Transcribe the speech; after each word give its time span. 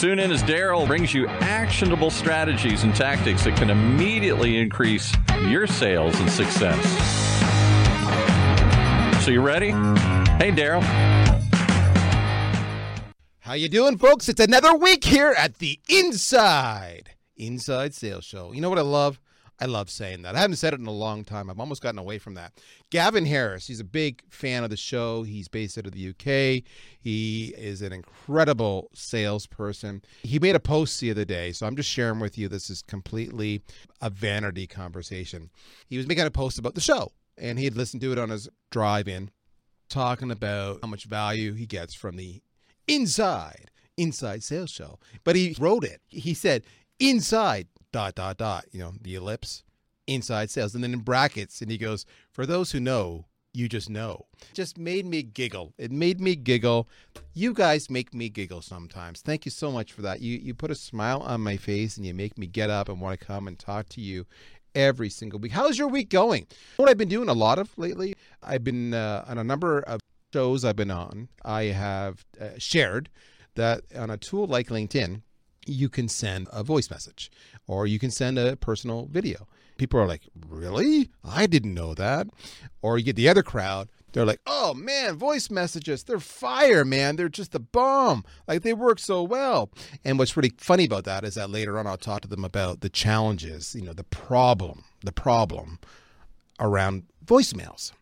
Tune 0.00 0.18
in 0.18 0.32
as 0.32 0.42
Darryl 0.42 0.86
brings 0.86 1.12
you 1.12 1.26
actionable 1.26 2.08
strategies 2.08 2.84
and 2.84 2.94
tactics 2.94 3.44
that 3.44 3.54
can 3.58 3.68
immediately 3.68 4.56
increase 4.56 5.14
your 5.42 5.66
sales 5.66 6.18
and 6.20 6.30
success. 6.30 6.82
So 9.22 9.30
you 9.30 9.42
ready? 9.42 9.72
Hey, 10.38 10.52
Darryl. 10.52 10.80
How 13.40 13.52
you 13.52 13.68
doing, 13.68 13.98
folks? 13.98 14.30
It's 14.30 14.40
another 14.40 14.74
week 14.74 15.04
here 15.04 15.34
at 15.36 15.58
the 15.58 15.78
Inside 15.90 17.10
Inside 17.36 17.92
Sales 17.92 18.24
Show. 18.24 18.52
You 18.52 18.62
know 18.62 18.70
what 18.70 18.78
I 18.78 18.82
love? 18.82 19.20
I 19.60 19.66
love 19.66 19.90
saying 19.90 20.22
that. 20.22 20.34
I 20.34 20.40
haven't 20.40 20.56
said 20.56 20.72
it 20.72 20.80
in 20.80 20.86
a 20.86 20.92
long 20.92 21.22
time. 21.22 21.50
I've 21.50 21.60
almost 21.60 21.82
gotten 21.82 21.98
away 21.98 22.18
from 22.18 22.32
that. 22.34 22.54
Gavin 22.88 23.26
Harris, 23.26 23.66
he's 23.66 23.80
a 23.80 23.84
big 23.84 24.22
fan 24.30 24.64
of 24.64 24.70
the 24.70 24.76
show. 24.76 25.22
He's 25.22 25.48
based 25.48 25.76
out 25.76 25.86
of 25.86 25.92
the 25.92 26.08
UK. 26.08 26.64
He 26.98 27.54
is 27.58 27.82
an 27.82 27.92
incredible 27.92 28.88
salesperson. 28.94 30.02
He 30.22 30.38
made 30.38 30.56
a 30.56 30.60
post 30.60 30.98
the 30.98 31.10
other 31.10 31.26
day, 31.26 31.52
so 31.52 31.66
I'm 31.66 31.76
just 31.76 31.90
sharing 31.90 32.20
with 32.20 32.38
you. 32.38 32.48
This 32.48 32.70
is 32.70 32.80
completely 32.80 33.62
a 34.00 34.08
vanity 34.08 34.66
conversation. 34.66 35.50
He 35.86 35.98
was 35.98 36.06
making 36.06 36.24
a 36.24 36.30
post 36.30 36.58
about 36.58 36.74
the 36.74 36.80
show, 36.80 37.12
and 37.36 37.58
he 37.58 37.66
had 37.66 37.76
listened 37.76 38.00
to 38.00 38.12
it 38.12 38.18
on 38.18 38.30
his 38.30 38.48
drive 38.70 39.08
in, 39.08 39.30
talking 39.90 40.30
about 40.30 40.78
how 40.82 40.88
much 40.88 41.04
value 41.04 41.52
he 41.52 41.66
gets 41.66 41.92
from 41.92 42.16
the 42.16 42.40
inside, 42.88 43.70
inside 43.98 44.42
sales 44.42 44.70
show. 44.70 44.98
But 45.22 45.36
he 45.36 45.54
wrote 45.58 45.84
it. 45.84 46.00
He 46.08 46.32
said, 46.32 46.64
inside 46.98 47.66
dot 47.92 48.14
dot 48.14 48.36
dot 48.36 48.64
you 48.72 48.80
know 48.80 48.92
the 49.00 49.14
ellipse 49.14 49.62
inside 50.06 50.50
sales. 50.50 50.74
And 50.74 50.82
then 50.82 50.92
in 50.92 51.00
brackets 51.00 51.62
and 51.62 51.70
he 51.70 51.78
goes 51.78 52.04
for 52.32 52.46
those 52.46 52.72
who 52.72 52.80
know 52.80 53.26
you 53.52 53.68
just 53.68 53.90
know. 53.90 54.26
Just 54.54 54.78
made 54.78 55.04
me 55.06 55.24
giggle. 55.24 55.74
It 55.76 55.90
made 55.90 56.20
me 56.20 56.36
giggle. 56.36 56.88
You 57.34 57.52
guys 57.52 57.90
make 57.90 58.14
me 58.14 58.28
giggle 58.28 58.62
sometimes. 58.62 59.22
Thank 59.22 59.44
you 59.44 59.50
so 59.50 59.72
much 59.72 59.92
for 59.92 60.02
that. 60.02 60.20
You 60.20 60.38
you 60.38 60.54
put 60.54 60.70
a 60.70 60.76
smile 60.76 61.20
on 61.20 61.40
my 61.40 61.56
face 61.56 61.96
and 61.96 62.06
you 62.06 62.14
make 62.14 62.38
me 62.38 62.46
get 62.46 62.70
up 62.70 62.88
and 62.88 63.00
want 63.00 63.18
to 63.18 63.26
come 63.26 63.48
and 63.48 63.58
talk 63.58 63.88
to 63.90 64.00
you 64.00 64.26
every 64.74 65.10
single 65.10 65.40
week. 65.40 65.52
How's 65.52 65.78
your 65.78 65.88
week 65.88 66.10
going? 66.10 66.46
What 66.76 66.88
i've 66.88 66.98
been 66.98 67.08
doing 67.08 67.28
a 67.28 67.34
lot 67.34 67.58
of 67.58 67.76
lately 67.76 68.14
i've 68.42 68.64
been 68.64 68.94
uh, 68.94 69.24
on 69.26 69.38
a 69.38 69.44
number 69.44 69.80
of 69.80 70.00
shows 70.32 70.64
i've 70.64 70.76
been 70.76 70.90
on 70.90 71.28
i 71.44 71.64
have 71.64 72.24
uh, 72.40 72.50
shared 72.56 73.10
that 73.56 73.82
on 73.96 74.10
a 74.10 74.16
tool 74.16 74.46
like 74.46 74.68
linkedin 74.68 75.22
you 75.70 75.88
can 75.88 76.08
send 76.08 76.48
a 76.52 76.62
voice 76.62 76.90
message 76.90 77.30
or 77.66 77.86
you 77.86 77.98
can 77.98 78.10
send 78.10 78.38
a 78.38 78.56
personal 78.56 79.06
video. 79.06 79.46
People 79.78 80.00
are 80.00 80.06
like, 80.06 80.22
Really? 80.48 81.10
I 81.24 81.46
didn't 81.46 81.74
know 81.74 81.94
that. 81.94 82.26
Or 82.82 82.98
you 82.98 83.04
get 83.04 83.16
the 83.16 83.28
other 83.28 83.42
crowd, 83.42 83.88
they're 84.12 84.26
like, 84.26 84.40
Oh 84.46 84.74
man, 84.74 85.16
voice 85.16 85.50
messages, 85.50 86.04
they're 86.04 86.20
fire, 86.20 86.84
man. 86.84 87.16
They're 87.16 87.28
just 87.28 87.54
a 87.54 87.60
bomb. 87.60 88.24
Like 88.46 88.62
they 88.62 88.74
work 88.74 88.98
so 88.98 89.22
well. 89.22 89.70
And 90.04 90.18
what's 90.18 90.36
really 90.36 90.52
funny 90.58 90.84
about 90.84 91.04
that 91.04 91.24
is 91.24 91.34
that 91.34 91.50
later 91.50 91.78
on 91.78 91.86
I'll 91.86 91.96
talk 91.96 92.22
to 92.22 92.28
them 92.28 92.44
about 92.44 92.80
the 92.80 92.90
challenges, 92.90 93.74
you 93.74 93.82
know, 93.82 93.92
the 93.92 94.04
problem, 94.04 94.84
the 95.04 95.12
problem 95.12 95.78
around 96.58 97.04
voicemails. 97.24 97.92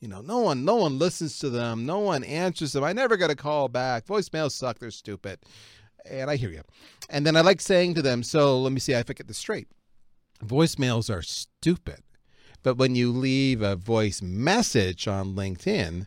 You 0.00 0.08
know, 0.08 0.22
no 0.22 0.38
one 0.38 0.64
no 0.64 0.76
one 0.76 0.98
listens 0.98 1.38
to 1.40 1.50
them, 1.50 1.84
no 1.84 1.98
one 1.98 2.24
answers 2.24 2.72
them. 2.72 2.82
I 2.82 2.94
never 2.94 3.18
got 3.18 3.30
a 3.30 3.36
call 3.36 3.68
back. 3.68 4.06
Voicemails 4.06 4.52
suck, 4.52 4.78
they're 4.78 4.90
stupid. 4.90 5.40
And 6.08 6.30
I 6.30 6.36
hear 6.36 6.50
you. 6.50 6.62
And 7.08 7.26
then 7.26 7.36
I 7.36 7.40
like 7.40 7.60
saying 7.60 7.94
to 7.94 8.02
them, 8.02 8.22
so 8.22 8.60
let 8.60 8.72
me 8.72 8.80
see 8.80 8.92
if 8.92 9.10
I 9.10 9.12
get 9.12 9.26
this 9.26 9.38
straight. 9.38 9.68
Voicemails 10.44 11.12
are 11.12 11.22
stupid. 11.22 12.02
But 12.62 12.76
when 12.76 12.94
you 12.94 13.10
leave 13.10 13.62
a 13.62 13.76
voice 13.76 14.20
message 14.22 15.08
on 15.08 15.34
LinkedIn, 15.34 16.06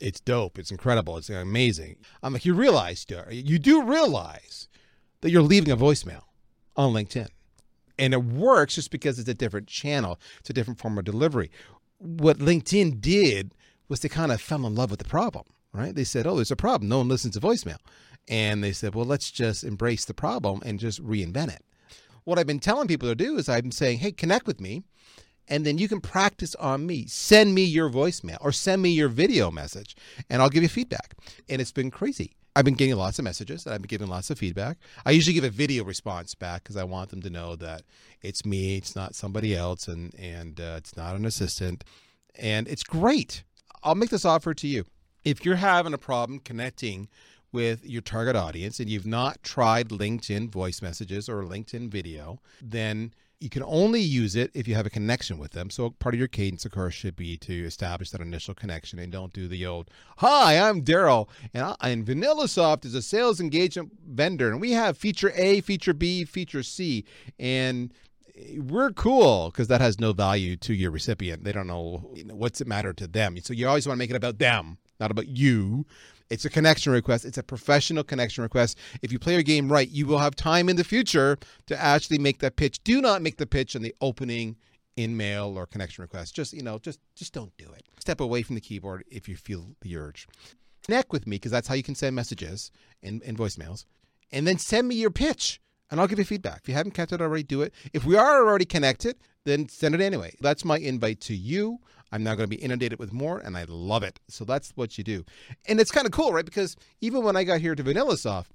it's 0.00 0.20
dope. 0.20 0.58
It's 0.58 0.70
incredible. 0.70 1.16
It's 1.16 1.30
amazing. 1.30 1.96
I'm 2.22 2.32
like, 2.32 2.44
you 2.44 2.54
realize, 2.54 3.06
you 3.30 3.58
do 3.58 3.82
realize 3.82 4.68
that 5.20 5.30
you're 5.30 5.42
leaving 5.42 5.72
a 5.72 5.76
voicemail 5.76 6.22
on 6.76 6.92
LinkedIn. 6.92 7.28
And 7.98 8.12
it 8.12 8.24
works 8.24 8.74
just 8.74 8.90
because 8.90 9.18
it's 9.18 9.28
a 9.28 9.34
different 9.34 9.68
channel, 9.68 10.18
it's 10.40 10.50
a 10.50 10.52
different 10.52 10.80
form 10.80 10.98
of 10.98 11.04
delivery. 11.04 11.50
What 11.98 12.38
LinkedIn 12.38 13.00
did 13.00 13.54
was 13.88 14.00
they 14.00 14.08
kind 14.08 14.32
of 14.32 14.40
fell 14.40 14.66
in 14.66 14.74
love 14.74 14.90
with 14.90 14.98
the 14.98 15.04
problem, 15.04 15.44
right? 15.74 15.94
They 15.94 16.04
said, 16.04 16.26
oh, 16.26 16.36
there's 16.36 16.50
a 16.50 16.56
problem. 16.56 16.88
No 16.88 16.98
one 16.98 17.08
listens 17.08 17.34
to 17.34 17.40
voicemail. 17.40 17.78
And 18.28 18.64
they 18.64 18.72
said, 18.72 18.94
well, 18.94 19.04
let's 19.04 19.30
just 19.30 19.64
embrace 19.64 20.04
the 20.06 20.14
problem 20.14 20.62
and 20.64 20.78
just 20.78 21.04
reinvent 21.04 21.54
it. 21.54 21.64
What 22.22 22.38
I've 22.38 22.46
been 22.46 22.60
telling 22.60 22.88
people 22.88 23.08
to 23.08 23.14
do 23.14 23.36
is 23.36 23.48
I'm 23.48 23.70
saying, 23.70 23.98
hey, 23.98 24.12
connect 24.12 24.46
with 24.46 24.60
me. 24.60 24.84
And 25.46 25.66
then 25.66 25.76
you 25.76 25.88
can 25.88 26.00
practice 26.00 26.54
on 26.54 26.86
me. 26.86 27.06
Send 27.06 27.54
me 27.54 27.64
your 27.64 27.90
voicemail 27.90 28.38
or 28.40 28.50
send 28.50 28.80
me 28.80 28.90
your 28.90 29.10
video 29.10 29.50
message, 29.50 29.94
and 30.30 30.40
I'll 30.40 30.48
give 30.48 30.62
you 30.62 30.70
feedback. 30.70 31.14
And 31.50 31.60
it's 31.60 31.72
been 31.72 31.90
crazy. 31.90 32.34
I've 32.56 32.64
been 32.64 32.74
getting 32.74 32.94
lots 32.94 33.18
of 33.18 33.24
messages 33.24 33.66
and 33.66 33.74
I've 33.74 33.82
been 33.82 33.88
getting 33.88 34.06
lots 34.06 34.30
of 34.30 34.38
feedback. 34.38 34.78
I 35.04 35.10
usually 35.10 35.34
give 35.34 35.44
a 35.44 35.50
video 35.50 35.82
response 35.84 36.36
back 36.36 36.62
because 36.62 36.76
I 36.76 36.84
want 36.84 37.10
them 37.10 37.20
to 37.22 37.30
know 37.30 37.56
that 37.56 37.82
it's 38.22 38.46
me, 38.46 38.76
it's 38.76 38.94
not 38.94 39.16
somebody 39.16 39.54
else, 39.56 39.88
and 39.88 40.14
and 40.14 40.60
uh, 40.60 40.76
it's 40.78 40.96
not 40.96 41.16
an 41.16 41.24
assistant, 41.24 41.84
and 42.36 42.68
it's 42.68 42.84
great. 42.84 43.42
I'll 43.82 43.96
make 43.96 44.10
this 44.10 44.24
offer 44.24 44.54
to 44.54 44.68
you. 44.68 44.86
If 45.24 45.44
you're 45.44 45.56
having 45.56 45.94
a 45.94 45.98
problem 45.98 46.38
connecting 46.38 47.08
with 47.50 47.84
your 47.84 48.02
target 48.02 48.36
audience 48.36 48.80
and 48.80 48.90
you've 48.90 49.06
not 49.06 49.42
tried 49.42 49.88
LinkedIn 49.88 50.50
voice 50.50 50.82
messages 50.82 51.28
or 51.28 51.44
LinkedIn 51.44 51.88
video, 51.88 52.40
then 52.60 53.14
you 53.40 53.48
can 53.48 53.62
only 53.62 54.00
use 54.00 54.36
it 54.36 54.50
if 54.54 54.66
you 54.68 54.74
have 54.74 54.86
a 54.86 54.90
connection 54.90 55.38
with 55.38 55.52
them. 55.52 55.70
So 55.70 55.90
part 55.90 56.14
of 56.14 56.18
your 56.18 56.28
cadence, 56.28 56.64
of 56.64 56.72
course, 56.72 56.94
should 56.94 57.16
be 57.16 57.36
to 57.38 57.64
establish 57.64 58.10
that 58.10 58.20
initial 58.20 58.54
connection 58.54 58.98
and 58.98 59.12
don't 59.12 59.32
do 59.32 59.48
the 59.48 59.64
old, 59.66 59.90
"Hi, 60.18 60.58
I'm 60.58 60.82
Darryl, 60.82 61.28
and, 61.52 61.76
and 61.80 62.06
VanillaSoft 62.06 62.84
is 62.84 62.94
a 62.94 63.02
sales 63.02 63.40
engagement 63.40 63.92
vendor, 64.06 64.50
and 64.50 64.60
we 64.60 64.72
have 64.72 64.98
feature 64.98 65.32
A, 65.34 65.60
feature 65.60 65.94
B, 65.94 66.24
feature 66.24 66.62
C, 66.62 67.04
and 67.38 67.92
eh, 68.36 68.58
we're 68.58 68.92
cool 68.92 69.50
because 69.50 69.68
that 69.68 69.80
has 69.80 70.00
no 70.00 70.12
value 70.12 70.56
to 70.56 70.74
your 70.74 70.90
recipient. 70.90 71.44
They 71.44 71.52
don't 71.52 71.66
know 71.66 72.10
what's 72.30 72.60
it 72.60 72.66
matter 72.66 72.92
to 72.94 73.06
them. 73.06 73.36
So 73.42 73.52
you 73.52 73.68
always 73.68 73.86
want 73.86 73.96
to 73.96 73.98
make 73.98 74.10
it 74.10 74.16
about 74.16 74.38
them, 74.38 74.78
not 75.00 75.10
about 75.10 75.28
you. 75.28 75.86
It's 76.30 76.44
a 76.44 76.50
connection 76.50 76.92
request. 76.92 77.24
It's 77.24 77.38
a 77.38 77.42
professional 77.42 78.02
connection 78.02 78.42
request. 78.42 78.78
If 79.02 79.12
you 79.12 79.18
play 79.18 79.34
your 79.34 79.42
game 79.42 79.70
right, 79.70 79.88
you 79.88 80.06
will 80.06 80.18
have 80.18 80.34
time 80.34 80.68
in 80.68 80.76
the 80.76 80.84
future 80.84 81.38
to 81.66 81.80
actually 81.80 82.18
make 82.18 82.38
that 82.38 82.56
pitch. 82.56 82.82
Do 82.82 83.00
not 83.00 83.22
make 83.22 83.36
the 83.36 83.46
pitch 83.46 83.76
on 83.76 83.82
the 83.82 83.94
opening 84.00 84.56
in 84.96 85.16
mail 85.16 85.54
or 85.56 85.66
connection 85.66 86.02
request. 86.02 86.34
Just, 86.34 86.52
you 86.52 86.62
know, 86.62 86.78
just 86.78 87.00
just 87.14 87.32
don't 87.32 87.54
do 87.56 87.66
it. 87.72 87.84
Step 87.98 88.20
away 88.20 88.42
from 88.42 88.54
the 88.54 88.60
keyboard 88.60 89.04
if 89.10 89.28
you 89.28 89.36
feel 89.36 89.76
the 89.82 89.96
urge. 89.96 90.26
Connect 90.84 91.12
with 91.12 91.26
me 91.26 91.36
because 91.36 91.50
that's 91.50 91.68
how 91.68 91.74
you 91.74 91.82
can 91.82 91.94
send 91.94 92.14
messages 92.14 92.70
and, 93.02 93.22
and 93.22 93.36
voicemails. 93.36 93.84
And 94.32 94.46
then 94.46 94.58
send 94.58 94.88
me 94.88 94.94
your 94.94 95.10
pitch 95.10 95.60
and 95.90 96.00
I'll 96.00 96.06
give 96.06 96.18
you 96.18 96.24
feedback. 96.24 96.60
If 96.62 96.68
you 96.68 96.74
haven't 96.74 96.98
it 96.98 97.20
already, 97.20 97.42
do 97.42 97.62
it. 97.62 97.72
If 97.92 98.04
we 98.04 98.16
are 98.16 98.44
already 98.44 98.64
connected, 98.64 99.16
then 99.44 99.68
send 99.68 99.94
it 99.94 100.00
anyway. 100.00 100.34
That's 100.40 100.64
my 100.64 100.78
invite 100.78 101.20
to 101.22 101.34
you. 101.36 101.78
I'm 102.14 102.22
now 102.22 102.36
going 102.36 102.48
to 102.48 102.56
be 102.56 102.62
inundated 102.62 103.00
with 103.00 103.12
more, 103.12 103.40
and 103.40 103.56
I 103.56 103.64
love 103.66 104.04
it. 104.04 104.20
So 104.28 104.44
that's 104.44 104.70
what 104.76 104.96
you 104.96 105.02
do. 105.02 105.24
And 105.66 105.80
it's 105.80 105.90
kind 105.90 106.06
of 106.06 106.12
cool, 106.12 106.32
right? 106.32 106.44
Because 106.44 106.76
even 107.00 107.24
when 107.24 107.36
I 107.36 107.42
got 107.42 107.60
here 107.60 107.74
to 107.74 107.82
VanillaSoft, 107.82 108.46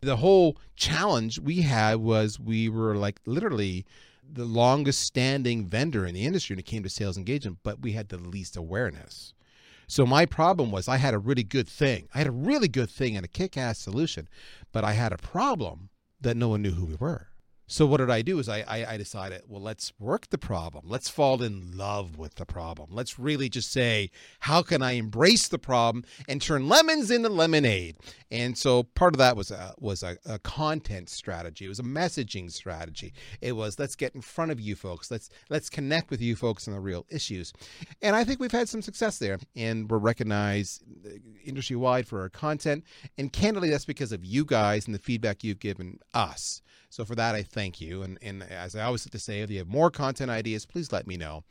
the 0.00 0.16
whole 0.16 0.56
challenge 0.74 1.38
we 1.38 1.62
had 1.62 1.98
was 1.98 2.40
we 2.40 2.68
were 2.68 2.96
like 2.96 3.20
literally 3.24 3.86
the 4.28 4.44
longest 4.44 5.02
standing 5.02 5.64
vendor 5.64 6.04
in 6.04 6.14
the 6.14 6.26
industry 6.26 6.54
when 6.54 6.58
it 6.58 6.66
came 6.66 6.82
to 6.82 6.88
sales 6.88 7.16
engagement, 7.16 7.58
but 7.62 7.82
we 7.82 7.92
had 7.92 8.08
the 8.08 8.18
least 8.18 8.56
awareness. 8.56 9.32
So 9.86 10.04
my 10.04 10.26
problem 10.26 10.72
was 10.72 10.88
I 10.88 10.96
had 10.96 11.14
a 11.14 11.18
really 11.18 11.44
good 11.44 11.68
thing. 11.68 12.08
I 12.16 12.18
had 12.18 12.26
a 12.26 12.32
really 12.32 12.66
good 12.66 12.90
thing 12.90 13.16
and 13.16 13.24
a 13.24 13.28
kick 13.28 13.56
ass 13.56 13.78
solution, 13.78 14.28
but 14.72 14.82
I 14.82 14.94
had 14.94 15.12
a 15.12 15.18
problem 15.18 15.88
that 16.20 16.36
no 16.36 16.48
one 16.48 16.62
knew 16.62 16.72
who 16.72 16.86
we 16.86 16.96
were. 16.96 17.28
So 17.66 17.86
what 17.86 17.96
did 17.96 18.10
I 18.10 18.20
do 18.20 18.38
is 18.38 18.48
I, 18.48 18.60
I, 18.68 18.92
I, 18.92 18.96
decided, 18.98 19.42
well, 19.48 19.62
let's 19.62 19.92
work 19.98 20.28
the 20.28 20.36
problem. 20.36 20.84
Let's 20.86 21.08
fall 21.08 21.42
in 21.42 21.76
love 21.76 22.18
with 22.18 22.34
the 22.34 22.44
problem. 22.44 22.90
Let's 22.92 23.18
really 23.18 23.48
just 23.48 23.72
say, 23.72 24.10
how 24.40 24.60
can 24.60 24.82
I 24.82 24.92
embrace 24.92 25.48
the 25.48 25.58
problem 25.58 26.04
and 26.28 26.42
turn 26.42 26.68
lemons 26.68 27.10
into 27.10 27.30
lemonade? 27.30 27.96
And 28.30 28.58
so 28.58 28.82
part 28.82 29.14
of 29.14 29.18
that 29.18 29.34
was 29.34 29.50
a, 29.50 29.74
was 29.78 30.02
a, 30.02 30.18
a 30.26 30.38
content 30.40 31.08
strategy. 31.08 31.64
It 31.64 31.68
was 31.68 31.78
a 31.78 31.84
messaging 31.84 32.52
strategy. 32.52 33.14
It 33.40 33.52
was 33.52 33.78
let's 33.78 33.96
get 33.96 34.14
in 34.14 34.20
front 34.20 34.50
of 34.50 34.60
you 34.60 34.76
folks. 34.76 35.10
Let's 35.10 35.30
let's 35.48 35.70
connect 35.70 36.10
with 36.10 36.20
you 36.20 36.36
folks 36.36 36.68
on 36.68 36.74
the 36.74 36.80
real 36.80 37.06
issues. 37.08 37.52
And 38.02 38.14
I 38.14 38.24
think 38.24 38.40
we've 38.40 38.52
had 38.52 38.68
some 38.68 38.82
success 38.82 39.18
there. 39.18 39.38
And 39.56 39.90
we're 39.90 39.98
recognized 39.98 40.82
uh, 41.06 41.10
industry 41.44 41.76
wide 41.76 42.06
for 42.06 42.20
our 42.20 42.28
content. 42.28 42.84
And 43.16 43.32
candidly, 43.32 43.70
that's 43.70 43.86
because 43.86 44.12
of 44.12 44.24
you 44.24 44.44
guys 44.44 44.84
and 44.86 44.94
the 44.94 44.98
feedback 44.98 45.42
you've 45.42 45.60
given 45.60 45.98
us. 46.12 46.60
So 46.94 47.04
for 47.04 47.16
that, 47.16 47.34
I 47.34 47.42
thank 47.54 47.80
you. 47.80 48.02
And, 48.02 48.18
and 48.20 48.42
as 48.42 48.76
I 48.76 48.82
always 48.82 49.06
like 49.06 49.12
to 49.12 49.18
say, 49.18 49.40
if 49.40 49.50
you 49.50 49.58
have 49.58 49.68
more 49.68 49.90
content 49.90 50.30
ideas, 50.30 50.66
please 50.66 50.92
let 50.92 51.06
me 51.06 51.16
know. 51.16 51.44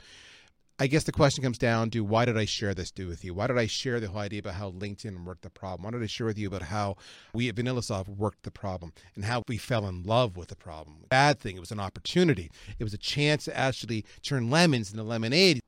I 0.79 0.87
guess 0.87 1.03
the 1.03 1.11
question 1.11 1.43
comes 1.43 1.59
down 1.59 1.91
to 1.91 2.03
why 2.03 2.25
did 2.25 2.37
I 2.37 2.45
share 2.45 2.73
this 2.73 2.91
do 2.91 3.07
with 3.07 3.23
you? 3.23 3.33
Why 3.33 3.47
did 3.47 3.57
I 3.57 3.67
share 3.67 3.99
the 3.99 4.09
whole 4.09 4.21
idea 4.21 4.39
about 4.39 4.55
how 4.55 4.71
LinkedIn 4.71 5.23
worked 5.23 5.43
the 5.43 5.49
problem? 5.49 5.83
Why 5.83 5.91
did 5.91 6.03
I 6.03 6.07
share 6.07 6.25
with 6.25 6.37
you 6.37 6.47
about 6.47 6.63
how 6.63 6.97
we 7.33 7.47
at 7.47 7.55
VanillaSoft 7.55 8.09
worked 8.09 8.43
the 8.43 8.51
problem 8.51 8.91
and 9.15 9.23
how 9.23 9.43
we 9.47 9.57
fell 9.57 9.87
in 9.87 10.03
love 10.03 10.35
with 10.35 10.49
the 10.49 10.55
problem? 10.55 10.97
Bad 11.09 11.39
thing, 11.39 11.55
it 11.55 11.59
was 11.59 11.71
an 11.71 11.79
opportunity. 11.79 12.49
It 12.79 12.83
was 12.83 12.93
a 12.93 12.97
chance 12.97 13.45
to 13.45 13.57
actually 13.57 14.03
turn 14.23 14.49
lemons 14.49 14.91
into 14.91 15.03
lemonade. 15.03 15.61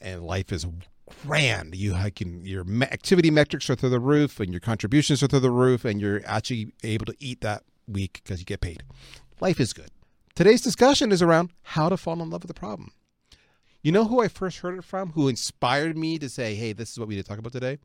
And 0.00 0.24
life 0.24 0.52
is 0.52 0.66
grand. 1.26 1.74
You 1.74 1.94
can 2.14 2.44
your 2.44 2.64
activity 2.82 3.30
metrics 3.30 3.68
are 3.70 3.74
through 3.74 3.90
the 3.90 4.00
roof, 4.00 4.40
and 4.40 4.50
your 4.50 4.60
contributions 4.60 5.22
are 5.22 5.26
through 5.26 5.40
the 5.40 5.50
roof, 5.50 5.84
and 5.84 6.00
you're 6.00 6.22
actually 6.24 6.72
able 6.82 7.06
to 7.06 7.14
eat 7.20 7.42
that 7.42 7.64
week 7.86 8.20
because 8.22 8.40
you 8.40 8.46
get 8.46 8.60
paid. 8.60 8.82
Life 9.40 9.58
is 9.58 9.72
good. 9.72 9.90
Today's 10.34 10.60
discussion 10.60 11.12
is 11.12 11.22
around 11.22 11.50
how 11.62 11.88
to 11.88 11.96
fall 11.96 12.20
in 12.20 12.28
love 12.28 12.42
with 12.42 12.48
the 12.48 12.54
problem. 12.54 12.92
You 13.82 13.90
know 13.90 14.04
who 14.04 14.20
I 14.20 14.28
first 14.28 14.58
heard 14.58 14.78
it 14.78 14.84
from? 14.84 15.12
Who 15.12 15.28
inspired 15.28 15.96
me 15.96 16.18
to 16.18 16.28
say, 16.28 16.54
"Hey, 16.54 16.74
this 16.74 16.90
is 16.92 16.98
what 16.98 17.08
we 17.08 17.14
need 17.14 17.22
to 17.22 17.28
talk 17.28 17.38
about 17.38 17.52
today." 17.52 17.78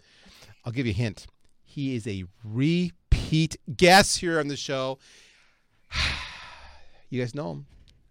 I'll 0.65 0.73
give 0.73 0.85
you 0.85 0.91
a 0.91 0.95
hint. 0.95 1.27
He 1.63 1.95
is 1.95 2.05
a 2.07 2.25
repeat 2.43 3.55
guest 3.77 4.17
here 4.17 4.39
on 4.39 4.49
the 4.49 4.57
show. 4.57 4.99
You 7.11 7.21
guys 7.21 7.35
know 7.35 7.51
him. 7.51 7.67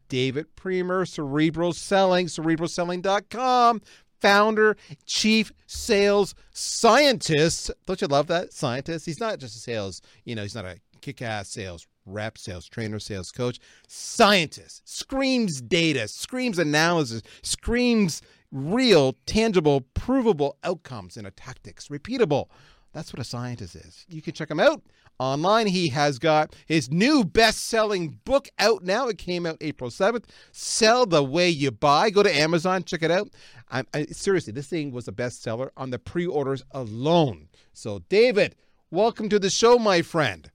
David 0.09 0.55
Priemer, 0.57 1.07
Cerebral 1.07 1.73
Selling, 1.73 2.27
cerebralselling.com 2.27 3.83
founder, 4.21 4.77
chief 5.05 5.53
sales 5.67 6.35
scientist. 6.53 7.73
Don't 7.85 8.01
you 8.01 8.07
love 8.07 8.29
that? 8.29 8.55
Scientist. 8.55 9.05
He's 9.05 9.21
not 9.21 9.41
just 9.41 9.57
a 9.57 9.59
sales, 9.59 10.01
you 10.25 10.35
know, 10.35 10.43
he's 10.43 10.55
not 10.55 10.65
a 10.65 10.79
kick 11.03 11.21
ass 11.21 11.49
sales 11.51 11.87
rep, 12.07 12.39
sales 12.39 12.69
trainer, 12.69 12.99
sales 12.99 13.33
coach. 13.33 13.59
Scientist. 13.87 14.89
Screams 14.89 15.61
data, 15.61 16.09
screams 16.09 16.59
analysis, 16.59 17.23
screams 17.43 18.23
real, 18.51 19.17
tangible, 19.27 19.83
provable 19.95 20.57
outcomes 20.63 21.17
in 21.17 21.27
a 21.27 21.31
tactics. 21.31 21.89
Repeatable. 21.89 22.49
That's 22.93 23.13
what 23.13 23.21
a 23.21 23.25
scientist 23.25 23.75
is. 23.75 24.07
You 24.09 24.23
can 24.23 24.35
check 24.35 24.51
him 24.51 24.61
out 24.61 24.81
online. 25.19 25.67
He 25.67 25.89
has 25.89 26.19
got 26.19 26.55
his 26.67 26.91
new 26.91 27.25
best 27.25 27.67
selling 27.67 28.21
book 28.25 28.49
out 28.59 28.85
now. 28.85 29.09
It 29.09 29.19
came 29.19 29.47
out 29.47 29.57
April 29.61 29.91
7th. 29.91 30.25
Sell 30.53 31.07
the 31.07 31.23
Way 31.23 31.49
You 31.49 31.73
Buy. 31.73 32.11
Go 32.11 32.23
to 32.23 32.35
Amazon, 32.35 32.85
check 32.85 33.03
it 33.03 33.11
out. 33.11 33.29
I, 33.71 33.85
I, 33.93 34.05
seriously, 34.07 34.53
this 34.53 34.69
thing 34.69 34.93
was 34.93 35.09
a 35.09 35.13
bestseller 35.13 35.71
on 35.77 35.91
the 35.91 35.99
pre 35.99 36.27
orders 36.27 36.63
alone. 36.71 37.49
So, 37.73 38.01
David, 38.09 38.55
welcome 38.91 39.29
to 39.29 39.39
the 39.41 39.51
show, 39.51 39.79
my 39.79 40.03
friend. 40.03 40.51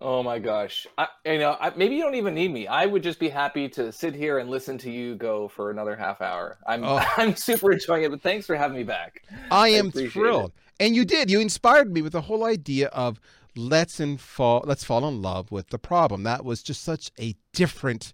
Oh 0.00 0.22
my 0.22 0.38
gosh! 0.38 0.86
I, 0.96 1.08
you 1.24 1.38
know, 1.38 1.56
I, 1.60 1.72
maybe 1.74 1.96
you 1.96 2.02
don't 2.02 2.14
even 2.14 2.34
need 2.34 2.52
me. 2.52 2.68
I 2.68 2.86
would 2.86 3.02
just 3.02 3.18
be 3.18 3.28
happy 3.28 3.68
to 3.70 3.90
sit 3.90 4.14
here 4.14 4.38
and 4.38 4.48
listen 4.48 4.78
to 4.78 4.90
you 4.90 5.16
go 5.16 5.48
for 5.48 5.70
another 5.70 5.96
half 5.96 6.20
hour. 6.20 6.56
I'm 6.66 6.84
oh. 6.84 7.04
I'm 7.16 7.34
super 7.34 7.72
enjoying 7.72 8.04
it. 8.04 8.10
But 8.10 8.22
thanks 8.22 8.46
for 8.46 8.54
having 8.54 8.76
me 8.76 8.84
back. 8.84 9.22
I 9.50 9.68
am 9.70 9.90
I 9.96 10.06
thrilled, 10.06 10.52
it. 10.78 10.84
and 10.84 10.94
you 10.94 11.04
did. 11.04 11.30
You 11.30 11.40
inspired 11.40 11.92
me 11.92 12.02
with 12.02 12.12
the 12.12 12.20
whole 12.20 12.44
idea 12.44 12.88
of 12.88 13.20
let's 13.56 13.98
in 13.98 14.18
fall 14.18 14.62
let's 14.64 14.84
fall 14.84 15.06
in 15.08 15.20
love 15.20 15.50
with 15.50 15.70
the 15.70 15.78
problem. 15.78 16.22
That 16.22 16.44
was 16.44 16.62
just 16.62 16.82
such 16.84 17.10
a 17.18 17.34
different 17.52 18.12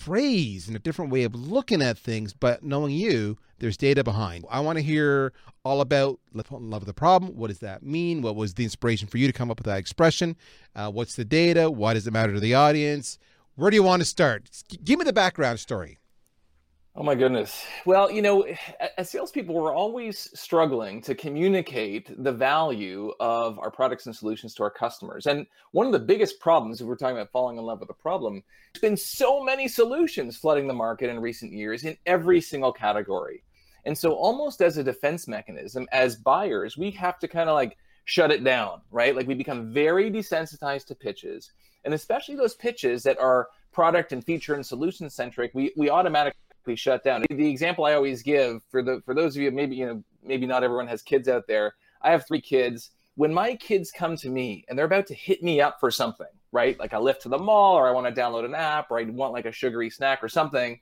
phrase 0.00 0.66
and 0.66 0.74
a 0.74 0.80
different 0.80 1.12
way 1.12 1.24
of 1.24 1.34
looking 1.34 1.82
at 1.82 1.98
things, 1.98 2.32
but 2.32 2.62
knowing 2.62 2.92
you, 2.92 3.36
there's 3.58 3.76
data 3.76 4.02
behind. 4.02 4.46
I 4.50 4.60
want 4.60 4.78
to 4.78 4.82
hear 4.82 5.32
all 5.64 5.80
about 5.82 6.18
fall 6.44 6.58
in 6.58 6.70
love 6.70 6.80
with 6.80 6.86
the 6.86 6.94
problem. 6.94 7.36
What 7.36 7.48
does 7.48 7.58
that 7.58 7.82
mean? 7.82 8.22
What 8.22 8.34
was 8.34 8.54
the 8.54 8.64
inspiration 8.64 9.08
for 9.08 9.18
you 9.18 9.26
to 9.26 9.32
come 9.32 9.50
up 9.50 9.58
with 9.58 9.66
that 9.66 9.78
expression? 9.78 10.36
Uh, 10.74 10.90
what's 10.90 11.16
the 11.16 11.24
data? 11.24 11.70
Why 11.70 11.94
does 11.94 12.06
it 12.06 12.12
matter 12.12 12.32
to 12.32 12.40
the 12.40 12.54
audience? 12.54 13.18
Where 13.56 13.70
do 13.70 13.76
you 13.76 13.82
want 13.82 14.00
to 14.00 14.06
start? 14.06 14.48
Give 14.82 14.98
me 14.98 15.04
the 15.04 15.12
background 15.12 15.60
story. 15.60 15.98
Oh 16.96 17.04
my 17.04 17.14
goodness. 17.14 17.64
Well, 17.86 18.10
you 18.10 18.20
know, 18.20 18.44
as 18.98 19.10
salespeople, 19.10 19.54
we're 19.54 19.72
always 19.72 20.28
struggling 20.38 21.00
to 21.02 21.14
communicate 21.14 22.10
the 22.24 22.32
value 22.32 23.12
of 23.20 23.60
our 23.60 23.70
products 23.70 24.06
and 24.06 24.16
solutions 24.16 24.54
to 24.54 24.64
our 24.64 24.70
customers. 24.70 25.26
And 25.26 25.46
one 25.70 25.86
of 25.86 25.92
the 25.92 26.00
biggest 26.00 26.40
problems, 26.40 26.80
if 26.80 26.88
we're 26.88 26.96
talking 26.96 27.16
about 27.16 27.30
falling 27.30 27.58
in 27.58 27.64
love 27.64 27.78
with 27.78 27.90
a 27.90 27.94
problem, 27.94 28.42
there's 28.74 28.80
been 28.80 28.96
so 28.96 29.40
many 29.42 29.68
solutions 29.68 30.36
flooding 30.36 30.66
the 30.66 30.74
market 30.74 31.10
in 31.10 31.20
recent 31.20 31.52
years 31.52 31.84
in 31.84 31.96
every 32.06 32.40
single 32.40 32.72
category. 32.72 33.44
And 33.84 33.96
so, 33.96 34.12
almost 34.12 34.60
as 34.60 34.76
a 34.76 34.84
defense 34.84 35.28
mechanism, 35.28 35.86
as 35.92 36.16
buyers, 36.16 36.76
we 36.76 36.90
have 36.90 37.20
to 37.20 37.28
kind 37.28 37.48
of 37.48 37.54
like 37.54 37.76
shut 38.04 38.32
it 38.32 38.42
down, 38.42 38.80
right? 38.90 39.14
Like 39.14 39.28
we 39.28 39.34
become 39.34 39.72
very 39.72 40.10
desensitized 40.10 40.86
to 40.86 40.96
pitches, 40.96 41.52
and 41.84 41.94
especially 41.94 42.34
those 42.34 42.56
pitches 42.56 43.04
that 43.04 43.18
are 43.20 43.48
product 43.72 44.12
and 44.12 44.24
feature 44.24 44.54
and 44.54 44.66
solution 44.66 45.08
centric, 45.08 45.52
we, 45.54 45.72
we 45.76 45.88
automatically 45.88 46.40
shut 46.74 47.04
down. 47.04 47.24
The 47.30 47.50
example 47.50 47.84
I 47.84 47.94
always 47.94 48.22
give 48.22 48.62
for 48.70 48.82
the 48.82 49.02
for 49.04 49.14
those 49.14 49.36
of 49.36 49.42
you 49.42 49.50
maybe 49.50 49.76
you 49.76 49.86
know 49.86 50.04
maybe 50.22 50.46
not 50.46 50.62
everyone 50.62 50.86
has 50.88 51.02
kids 51.02 51.28
out 51.28 51.46
there. 51.46 51.74
I 52.02 52.10
have 52.10 52.26
three 52.26 52.40
kids. 52.40 52.90
When 53.16 53.34
my 53.34 53.56
kids 53.56 53.90
come 53.90 54.16
to 54.16 54.30
me 54.30 54.64
and 54.68 54.78
they're 54.78 54.86
about 54.86 55.06
to 55.08 55.14
hit 55.14 55.42
me 55.42 55.60
up 55.60 55.78
for 55.80 55.90
something, 55.90 56.26
right? 56.52 56.78
Like 56.78 56.94
I 56.94 56.98
lift 56.98 57.22
to 57.22 57.28
the 57.28 57.38
mall 57.38 57.74
or 57.76 57.86
I 57.86 57.90
want 57.90 58.12
to 58.14 58.20
download 58.20 58.44
an 58.44 58.54
app 58.54 58.90
or 58.90 58.98
I 58.98 59.04
want 59.04 59.32
like 59.32 59.44
a 59.44 59.52
sugary 59.52 59.90
snack 59.90 60.22
or 60.22 60.28
something, 60.28 60.80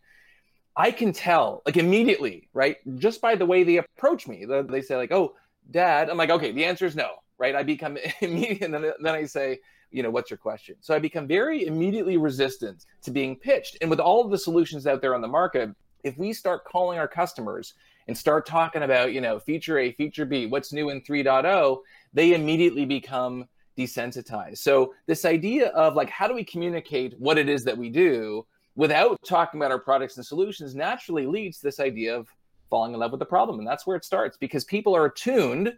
I 0.77 0.91
can 0.93 1.13
tell 1.13 1.63
like 1.67 1.77
immediately, 1.77 2.49
right? 2.53 2.77
Just 2.99 3.21
by 3.21 3.35
the 3.35 3.47
way 3.47 3.65
they 3.65 3.79
approach 3.79 4.29
me. 4.29 4.45
They 4.45 4.83
say 4.83 4.97
like, 4.97 5.13
"Oh, 5.13 5.35
dad." 5.71 6.11
I'm 6.11 6.17
like, 6.17 6.31
"Okay, 6.31 6.53
the 6.53 6.65
answer 6.65 6.87
is 6.87 6.95
no." 6.95 7.11
Right? 7.39 7.55
I 7.55 7.63
become 7.63 7.99
immediate 8.21 8.63
and 8.63 8.75
then, 8.75 8.93
then 9.01 9.15
I 9.15 9.25
say, 9.25 9.59
you 9.91 10.03
know 10.03 10.11
what's 10.11 10.31
your 10.31 10.39
question? 10.39 10.77
So 10.81 10.95
i 10.95 10.99
become 10.99 11.27
very 11.27 11.67
immediately 11.67 12.17
resistant 12.17 12.87
to 13.03 13.11
being 13.11 13.37
pitched. 13.37 13.77
And 13.81 13.91
with 13.91 14.01
all 14.01 14.25
of 14.25 14.31
the 14.31 14.39
solutions 14.39 14.87
out 14.87 15.01
there 15.01 15.15
on 15.15 15.21
the 15.21 15.29
market 15.29 15.71
if 16.05 16.17
we 16.17 16.33
start 16.33 16.65
calling 16.65 16.99
our 16.99 17.09
customers 17.09 17.75
and 18.07 18.17
start 18.17 18.47
talking 18.47 18.83
about 18.83 19.13
you 19.13 19.21
know 19.21 19.39
feature 19.39 19.79
a 19.79 19.93
feature 19.93 20.25
b 20.25 20.47
what's 20.47 20.73
new 20.73 20.91
in 20.91 21.01
3.0 21.03 21.79
they 22.13 22.35
immediately 22.35 22.85
become 22.85 23.47
desensitized. 23.77 24.59
So 24.59 24.95
this 25.07 25.25
idea 25.25 25.69
of 25.69 25.95
like 25.95 26.11
how 26.11 26.27
do 26.27 26.35
we 26.35 26.45
communicate 26.45 27.15
what 27.19 27.39
it 27.39 27.49
is 27.49 27.65
that 27.65 27.79
we 27.79 27.91
do 27.91 28.45
without 28.75 29.19
talking 29.25 29.61
about 29.61 29.71
our 29.71 29.79
products 29.79 30.17
and 30.17 30.27
solutions 30.27 30.75
naturally 30.75 31.27
leads 31.27 31.59
to 31.59 31.67
this 31.67 31.81
idea 31.81 32.17
of 32.17 32.29
falling 32.71 32.93
in 32.93 33.01
love 33.01 33.13
with 33.13 33.21
the 33.21 33.27
problem. 33.27 33.59
And 33.59 33.67
that's 33.67 33.87
where 33.87 33.97
it 33.97 34.05
starts 34.05 34.37
because 34.37 34.65
people 34.65 34.95
are 34.95 35.07
attuned 35.07 35.73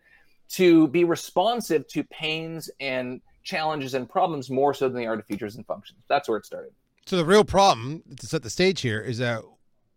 to 0.50 0.88
be 0.88 1.04
responsive 1.04 1.86
to 1.88 2.02
pains 2.04 2.70
and 2.80 3.20
challenges 3.42 3.94
and 3.94 4.08
problems 4.08 4.50
more 4.50 4.74
so 4.74 4.88
than 4.88 4.96
they 4.96 5.06
are 5.06 5.16
to 5.16 5.22
features 5.22 5.56
and 5.56 5.66
functions. 5.66 6.00
That's 6.08 6.28
where 6.28 6.38
it 6.38 6.46
started. 6.46 6.72
So 7.06 7.16
the 7.16 7.24
real 7.24 7.44
problem 7.44 8.02
to 8.18 8.26
set 8.26 8.42
the 8.42 8.50
stage 8.50 8.82
here 8.82 9.00
is 9.00 9.18
that 9.18 9.42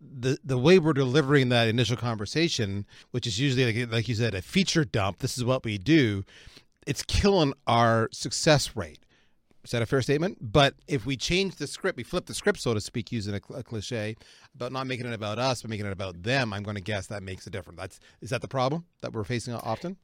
the 0.01 0.37
the 0.43 0.57
way 0.57 0.79
we're 0.79 0.93
delivering 0.93 1.49
that 1.49 1.67
initial 1.67 1.97
conversation, 1.97 2.85
which 3.11 3.27
is 3.27 3.39
usually 3.39 3.65
like 3.65 3.91
like 3.91 4.07
you 4.07 4.15
said, 4.15 4.33
a 4.33 4.41
feature 4.41 4.85
dump. 4.85 5.19
This 5.19 5.37
is 5.37 5.45
what 5.45 5.63
we 5.63 5.77
do. 5.77 6.23
It's 6.85 7.03
killing 7.03 7.53
our 7.67 8.09
success 8.11 8.75
rate. 8.75 8.99
Is 9.63 9.71
that 9.71 9.81
a 9.81 9.85
fair 9.85 10.01
statement? 10.01 10.39
But 10.41 10.75
if 10.87 11.05
we 11.05 11.15
change 11.15 11.55
the 11.55 11.67
script, 11.67 11.95
we 11.95 12.03
flip 12.03 12.25
the 12.25 12.33
script, 12.33 12.59
so 12.59 12.73
to 12.73 12.81
speak, 12.81 13.13
using 13.13 13.33
a, 13.33 13.53
a 13.53 13.63
cliche 13.63 14.17
about 14.53 14.73
not 14.73 14.87
making 14.87 15.05
it 15.05 15.13
about 15.13 15.39
us, 15.39 15.61
but 15.61 15.69
making 15.69 15.85
it 15.85 15.93
about 15.93 16.21
them, 16.21 16.51
I'm 16.51 16.63
going 16.63 16.75
to 16.75 16.81
guess 16.81 17.07
that 17.07 17.23
makes 17.23 17.47
a 17.47 17.49
difference. 17.49 17.79
That's 17.79 17.99
is 18.21 18.29
that 18.31 18.41
the 18.41 18.47
problem 18.49 18.85
that 19.01 19.13
we're 19.13 19.23
facing 19.23 19.53
often? 19.53 19.95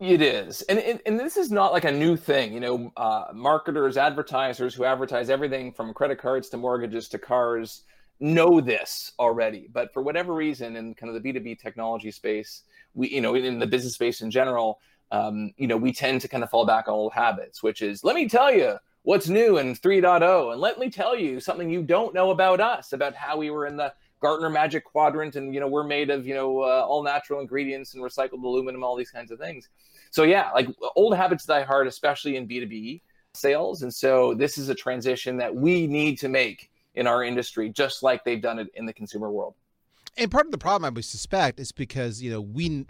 It 0.00 0.22
is, 0.22 0.62
and, 0.62 0.78
and 0.78 0.98
and 1.04 1.20
this 1.20 1.36
is 1.36 1.50
not 1.50 1.72
like 1.72 1.84
a 1.84 1.92
new 1.92 2.16
thing. 2.16 2.54
You 2.54 2.60
know, 2.60 2.92
uh, 2.96 3.26
marketers, 3.34 3.98
advertisers 3.98 4.74
who 4.74 4.84
advertise 4.84 5.28
everything 5.28 5.72
from 5.72 5.92
credit 5.92 6.18
cards 6.18 6.48
to 6.50 6.56
mortgages 6.56 7.06
to 7.10 7.18
cars 7.18 7.82
know 8.18 8.62
this 8.62 9.12
already. 9.18 9.68
But 9.70 9.92
for 9.92 10.02
whatever 10.02 10.32
reason, 10.32 10.76
in 10.76 10.94
kind 10.94 11.08
of 11.10 11.14
the 11.14 11.20
B 11.20 11.32
two 11.32 11.40
B 11.40 11.54
technology 11.54 12.10
space, 12.10 12.62
we 12.94 13.10
you 13.10 13.20
know 13.20 13.34
in 13.34 13.58
the 13.58 13.66
business 13.66 13.92
space 13.92 14.22
in 14.22 14.30
general, 14.30 14.80
um, 15.12 15.52
you 15.58 15.66
know, 15.66 15.76
we 15.76 15.92
tend 15.92 16.22
to 16.22 16.28
kind 16.28 16.42
of 16.42 16.48
fall 16.48 16.64
back 16.64 16.88
on 16.88 16.94
old 16.94 17.12
habits, 17.12 17.62
which 17.62 17.82
is 17.82 18.02
let 18.02 18.16
me 18.16 18.26
tell 18.26 18.50
you 18.52 18.78
what's 19.02 19.28
new 19.28 19.58
in 19.58 19.74
3.0 19.74 20.52
and 20.52 20.60
let 20.60 20.78
me 20.78 20.90
tell 20.90 21.16
you 21.16 21.40
something 21.40 21.70
you 21.70 21.82
don't 21.82 22.14
know 22.14 22.30
about 22.30 22.60
us 22.60 22.92
about 22.92 23.14
how 23.14 23.36
we 23.36 23.50
were 23.50 23.66
in 23.66 23.76
the 23.76 23.92
Gartner 24.20 24.50
Magic 24.50 24.84
Quadrant, 24.84 25.36
and 25.36 25.54
you 25.54 25.60
know 25.60 25.68
we're 25.68 25.84
made 25.84 26.10
of 26.10 26.26
you 26.26 26.34
know 26.34 26.60
uh, 26.60 26.84
all 26.86 27.02
natural 27.02 27.40
ingredients 27.40 27.94
and 27.94 28.02
recycled 28.02 28.42
aluminum, 28.42 28.84
all 28.84 28.96
these 28.96 29.10
kinds 29.10 29.30
of 29.30 29.38
things. 29.38 29.68
So 30.10 30.24
yeah, 30.24 30.50
like 30.52 30.68
old 30.96 31.16
habits 31.16 31.44
die 31.46 31.62
hard, 31.62 31.86
especially 31.86 32.36
in 32.36 32.46
B 32.46 32.60
two 32.60 32.66
B 32.66 33.02
sales, 33.34 33.82
and 33.82 33.92
so 33.92 34.34
this 34.34 34.58
is 34.58 34.68
a 34.68 34.74
transition 34.74 35.36
that 35.38 35.54
we 35.54 35.86
need 35.86 36.18
to 36.18 36.28
make 36.28 36.70
in 36.94 37.06
our 37.06 37.22
industry, 37.24 37.70
just 37.70 38.02
like 38.02 38.24
they've 38.24 38.42
done 38.42 38.58
it 38.58 38.68
in 38.74 38.86
the 38.86 38.92
consumer 38.92 39.30
world. 39.30 39.54
And 40.16 40.30
part 40.30 40.46
of 40.46 40.52
the 40.52 40.58
problem 40.58 40.84
I 40.84 40.90
would 40.90 41.04
suspect 41.04 41.60
is 41.60 41.72
because 41.72 42.22
you 42.22 42.30
know 42.30 42.40
we 42.40 42.86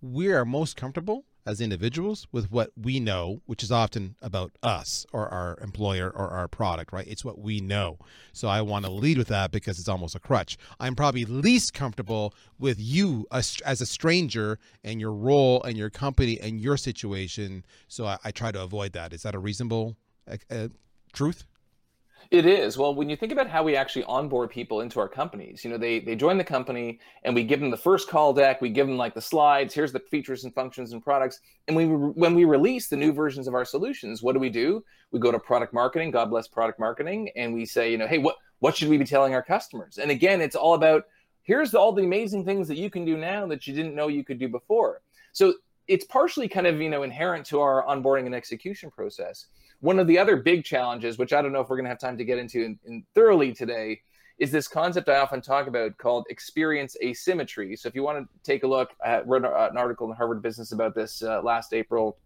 we 0.00 0.28
are 0.28 0.44
most 0.44 0.76
comfortable 0.76 1.24
as 1.46 1.60
individuals 1.60 2.26
with 2.32 2.50
what 2.50 2.70
we 2.76 2.98
know, 2.98 3.40
which 3.46 3.62
is 3.62 3.70
often 3.70 4.16
about 4.20 4.52
us 4.62 5.06
or 5.12 5.28
our 5.28 5.56
employer 5.62 6.10
or 6.10 6.30
our 6.30 6.48
product, 6.48 6.92
right? 6.92 7.06
It's 7.06 7.24
what 7.24 7.38
we 7.38 7.60
know. 7.60 7.98
So 8.32 8.48
I 8.48 8.60
want 8.62 8.84
to 8.84 8.90
lead 8.90 9.16
with 9.16 9.28
that 9.28 9.52
because 9.52 9.78
it's 9.78 9.88
almost 9.88 10.16
a 10.16 10.20
crutch. 10.20 10.58
I'm 10.80 10.96
probably 10.96 11.24
least 11.24 11.72
comfortable 11.72 12.34
with 12.58 12.78
you 12.80 13.26
as, 13.30 13.60
a 13.64 13.86
stranger 13.86 14.58
and 14.82 15.00
your 15.00 15.12
role 15.12 15.62
and 15.62 15.76
your 15.76 15.90
company 15.90 16.40
and 16.40 16.60
your 16.60 16.76
situation. 16.76 17.64
So 17.88 18.06
I, 18.06 18.18
I 18.24 18.30
try 18.32 18.50
to 18.50 18.62
avoid 18.62 18.92
that. 18.94 19.12
Is 19.12 19.22
that 19.22 19.34
a 19.34 19.38
reasonable 19.38 19.96
uh, 20.30 20.36
uh 20.50 20.68
truth? 21.12 21.46
It 22.30 22.44
is. 22.44 22.76
Well, 22.76 22.94
when 22.94 23.08
you 23.08 23.16
think 23.16 23.32
about 23.32 23.48
how 23.48 23.62
we 23.62 23.76
actually 23.76 24.04
onboard 24.04 24.50
people 24.50 24.80
into 24.80 24.98
our 24.98 25.08
companies, 25.08 25.64
you 25.64 25.70
know, 25.70 25.78
they 25.78 26.00
they 26.00 26.16
join 26.16 26.38
the 26.38 26.44
company 26.44 26.98
and 27.22 27.34
we 27.34 27.44
give 27.44 27.60
them 27.60 27.70
the 27.70 27.76
first 27.76 28.08
call 28.08 28.32
deck, 28.32 28.60
we 28.60 28.70
give 28.70 28.86
them 28.86 28.96
like 28.96 29.14
the 29.14 29.20
slides, 29.20 29.72
here's 29.72 29.92
the 29.92 30.00
features 30.00 30.44
and 30.44 30.52
functions 30.54 30.92
and 30.92 31.02
products. 31.02 31.40
And 31.68 31.76
we 31.76 31.84
when 31.86 32.34
we 32.34 32.44
release 32.44 32.88
the 32.88 32.96
new 32.96 33.12
versions 33.12 33.46
of 33.46 33.54
our 33.54 33.64
solutions, 33.64 34.22
what 34.22 34.32
do 34.32 34.40
we 34.40 34.50
do? 34.50 34.84
We 35.12 35.20
go 35.20 35.30
to 35.30 35.38
product 35.38 35.72
marketing, 35.72 36.10
God 36.10 36.30
bless 36.30 36.48
product 36.48 36.80
marketing, 36.80 37.30
and 37.36 37.54
we 37.54 37.64
say, 37.64 37.92
you 37.92 37.98
know, 37.98 38.08
hey, 38.08 38.18
what 38.18 38.36
what 38.58 38.76
should 38.76 38.88
we 38.88 38.98
be 38.98 39.04
telling 39.04 39.34
our 39.34 39.42
customers? 39.42 39.98
And 39.98 40.10
again, 40.10 40.40
it's 40.40 40.56
all 40.56 40.74
about 40.74 41.04
here's 41.42 41.74
all 41.74 41.92
the 41.92 42.02
amazing 42.02 42.44
things 42.44 42.66
that 42.68 42.76
you 42.76 42.90
can 42.90 43.04
do 43.04 43.16
now 43.16 43.46
that 43.46 43.66
you 43.66 43.74
didn't 43.74 43.94
know 43.94 44.08
you 44.08 44.24
could 44.24 44.38
do 44.38 44.48
before. 44.48 45.02
So 45.32 45.54
it's 45.86 46.04
partially 46.06 46.48
kind 46.48 46.66
of, 46.66 46.80
you 46.80 46.90
know, 46.90 47.04
inherent 47.04 47.46
to 47.46 47.60
our 47.60 47.86
onboarding 47.86 48.26
and 48.26 48.34
execution 48.34 48.90
process 48.90 49.46
one 49.80 49.98
of 49.98 50.06
the 50.06 50.18
other 50.18 50.36
big 50.36 50.64
challenges, 50.64 51.18
which 51.18 51.32
I 51.32 51.42
don't 51.42 51.52
know 51.52 51.60
if 51.60 51.68
we're 51.68 51.76
going 51.76 51.84
to 51.84 51.90
have 51.90 52.00
time 52.00 52.18
to 52.18 52.24
get 52.24 52.38
into 52.38 52.62
in, 52.62 52.78
in 52.86 53.04
thoroughly 53.14 53.52
today, 53.52 54.00
is 54.38 54.50
this 54.50 54.68
concept 54.68 55.08
I 55.08 55.18
often 55.18 55.40
talk 55.40 55.66
about 55.66 55.96
called 55.96 56.26
experience 56.28 56.96
asymmetry. 57.02 57.74
So 57.76 57.88
if 57.88 57.94
you 57.94 58.02
want 58.02 58.18
to 58.18 58.28
take 58.42 58.64
a 58.64 58.66
look, 58.66 58.90
I 59.04 59.20
read 59.20 59.44
an 59.44 59.76
article 59.76 60.10
in 60.10 60.16
Harvard 60.16 60.42
Business 60.42 60.72
about 60.72 60.94
this 60.94 61.22
uh, 61.22 61.40
last 61.42 61.72
April. 61.72 62.18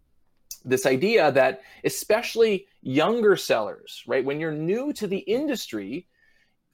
This 0.65 0.85
idea 0.85 1.31
that 1.31 1.61
especially 1.85 2.67
younger 2.81 3.35
sellers, 3.35 4.03
right, 4.07 4.23
when 4.23 4.39
you're 4.39 4.51
new 4.51 4.93
to 4.93 5.07
the 5.07 5.19
industry, 5.19 6.07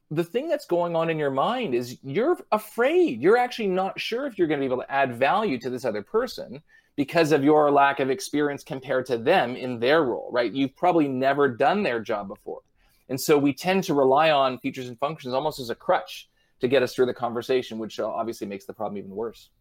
the 0.10 0.24
thing 0.24 0.48
that's 0.48 0.65
going 0.65 0.96
on 0.96 1.10
in 1.10 1.19
your 1.19 1.31
mind 1.31 1.75
is 1.75 1.98
you're 2.01 2.38
afraid. 2.51 3.22
You're 3.22 3.38
actually 3.38 3.67
not 3.67 4.00
sure 4.00 4.25
if 4.25 4.38
you're 4.38 4.48
going 4.48 4.60
to 4.60 4.67
be 4.67 4.72
able 4.74 4.81
to 4.84 4.91
add 4.91 5.15
value 5.15 5.60
to 5.60 5.69
this 5.69 5.86
other 5.86 6.01
person 6.01 6.62
because 6.98 7.32
of 7.32 7.44
your 7.44 7.72
lack 7.72 8.01
of 8.01 8.10
experience 8.10 8.63
compared 8.63 9.06
to 9.06 9.18
them 9.18 9.56
in 9.56 9.80
their 9.80 10.04
role, 10.04 10.30
right? 10.32 10.51
You've 10.51 10.75
probably 10.75 11.08
never 11.08 11.48
done 11.48 11.84
their 11.84 12.01
job 12.01 12.27
before. 12.27 12.62
And 13.08 13.22
so 13.22 13.38
we 13.38 13.54
tend 13.54 13.86
to 13.86 13.94
rely 13.94 14.32
on 14.32 14.60
features 14.60 14.89
and 14.89 15.00
functions 15.00 15.34
almost 15.34 15.60
as 15.60 15.70
a 15.70 15.75
crutch 15.75 16.27
to 16.60 16.68
get 16.68 16.84
us 16.84 16.94
through 16.94 17.06
the 17.06 17.13
conversation, 17.13 17.77
which 17.77 18.00
uh, 18.00 18.08
obviously 18.08 18.48
makes 18.48 18.66
the 18.66 18.74
problem 18.74 18.98
even 18.98 19.12
worse. 19.12 19.51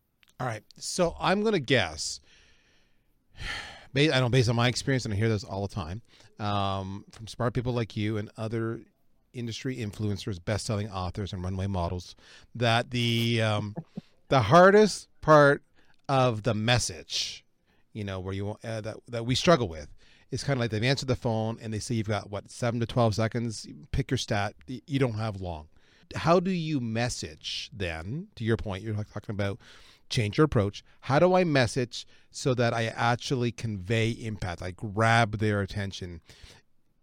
All 0.40 0.46
right. 0.46 0.64
So 0.78 1.14
I'm 1.20 1.42
going 1.42 1.52
to 1.52 1.60
guess, 1.60 2.20
I 3.94 4.06
know 4.06 4.28
based 4.30 4.48
on 4.48 4.56
my 4.56 4.68
experience, 4.68 5.04
and 5.04 5.12
I 5.12 5.16
hear 5.16 5.28
this 5.28 5.44
all 5.44 5.66
the 5.66 5.74
time 5.74 6.02
um, 6.40 7.04
from 7.12 7.26
smart 7.26 7.52
people 7.52 7.74
like 7.74 7.96
you 7.96 8.16
and 8.16 8.30
other 8.38 8.80
industry 9.34 9.76
influencers, 9.76 10.42
best-selling 10.42 10.90
authors, 10.90 11.34
and 11.34 11.44
runway 11.44 11.66
models, 11.66 12.16
that 12.54 12.90
the 12.90 13.42
um, 13.42 13.76
the 14.28 14.40
hardest 14.40 15.08
part 15.20 15.62
of 16.08 16.42
the 16.42 16.54
message, 16.54 17.44
you 17.92 18.04
know, 18.04 18.20
where 18.20 18.34
you 18.34 18.56
uh, 18.62 18.80
that 18.80 18.96
that 19.08 19.26
we 19.26 19.34
struggle 19.34 19.68
with. 19.68 19.88
It's 20.30 20.42
kind 20.42 20.56
of 20.56 20.60
like 20.60 20.70
they've 20.70 20.82
answered 20.82 21.08
the 21.08 21.16
phone 21.16 21.58
and 21.62 21.72
they 21.72 21.78
say 21.78 21.94
you've 21.94 22.08
got 22.08 22.30
what 22.30 22.50
seven 22.50 22.80
to 22.80 22.86
twelve 22.86 23.14
seconds. 23.14 23.66
Pick 23.92 24.10
your 24.10 24.18
stat. 24.18 24.54
You 24.66 24.98
don't 24.98 25.14
have 25.14 25.40
long. 25.40 25.68
How 26.14 26.40
do 26.40 26.50
you 26.50 26.80
message 26.80 27.70
then? 27.72 28.28
To 28.36 28.44
your 28.44 28.56
point, 28.56 28.82
you're 28.82 28.94
talking 28.94 29.34
about 29.34 29.58
change 30.08 30.38
your 30.38 30.44
approach. 30.44 30.84
How 31.00 31.18
do 31.18 31.34
I 31.34 31.44
message 31.44 32.06
so 32.30 32.54
that 32.54 32.72
I 32.72 32.86
actually 32.86 33.52
convey 33.52 34.10
impact? 34.10 34.62
I 34.62 34.70
grab 34.70 35.38
their 35.38 35.60
attention. 35.60 36.20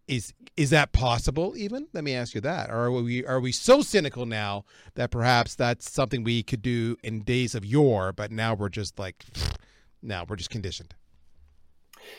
Is 0.07 0.33
is 0.57 0.69
that 0.71 0.91
possible? 0.91 1.55
Even 1.57 1.87
let 1.93 2.03
me 2.03 2.13
ask 2.13 2.35
you 2.35 2.41
that. 2.41 2.69
Or 2.69 2.85
are 2.85 2.91
we 2.91 3.25
are 3.25 3.39
we 3.39 3.51
so 3.51 3.81
cynical 3.81 4.25
now 4.25 4.65
that 4.95 5.11
perhaps 5.11 5.55
that's 5.55 5.89
something 5.89 6.23
we 6.23 6.43
could 6.43 6.61
do 6.61 6.97
in 7.03 7.21
days 7.21 7.55
of 7.55 7.65
yore, 7.65 8.11
but 8.11 8.31
now 8.31 8.53
we're 8.53 8.69
just 8.69 8.99
like, 8.99 9.23
now 10.01 10.25
we're 10.27 10.35
just 10.35 10.49
conditioned. 10.49 10.93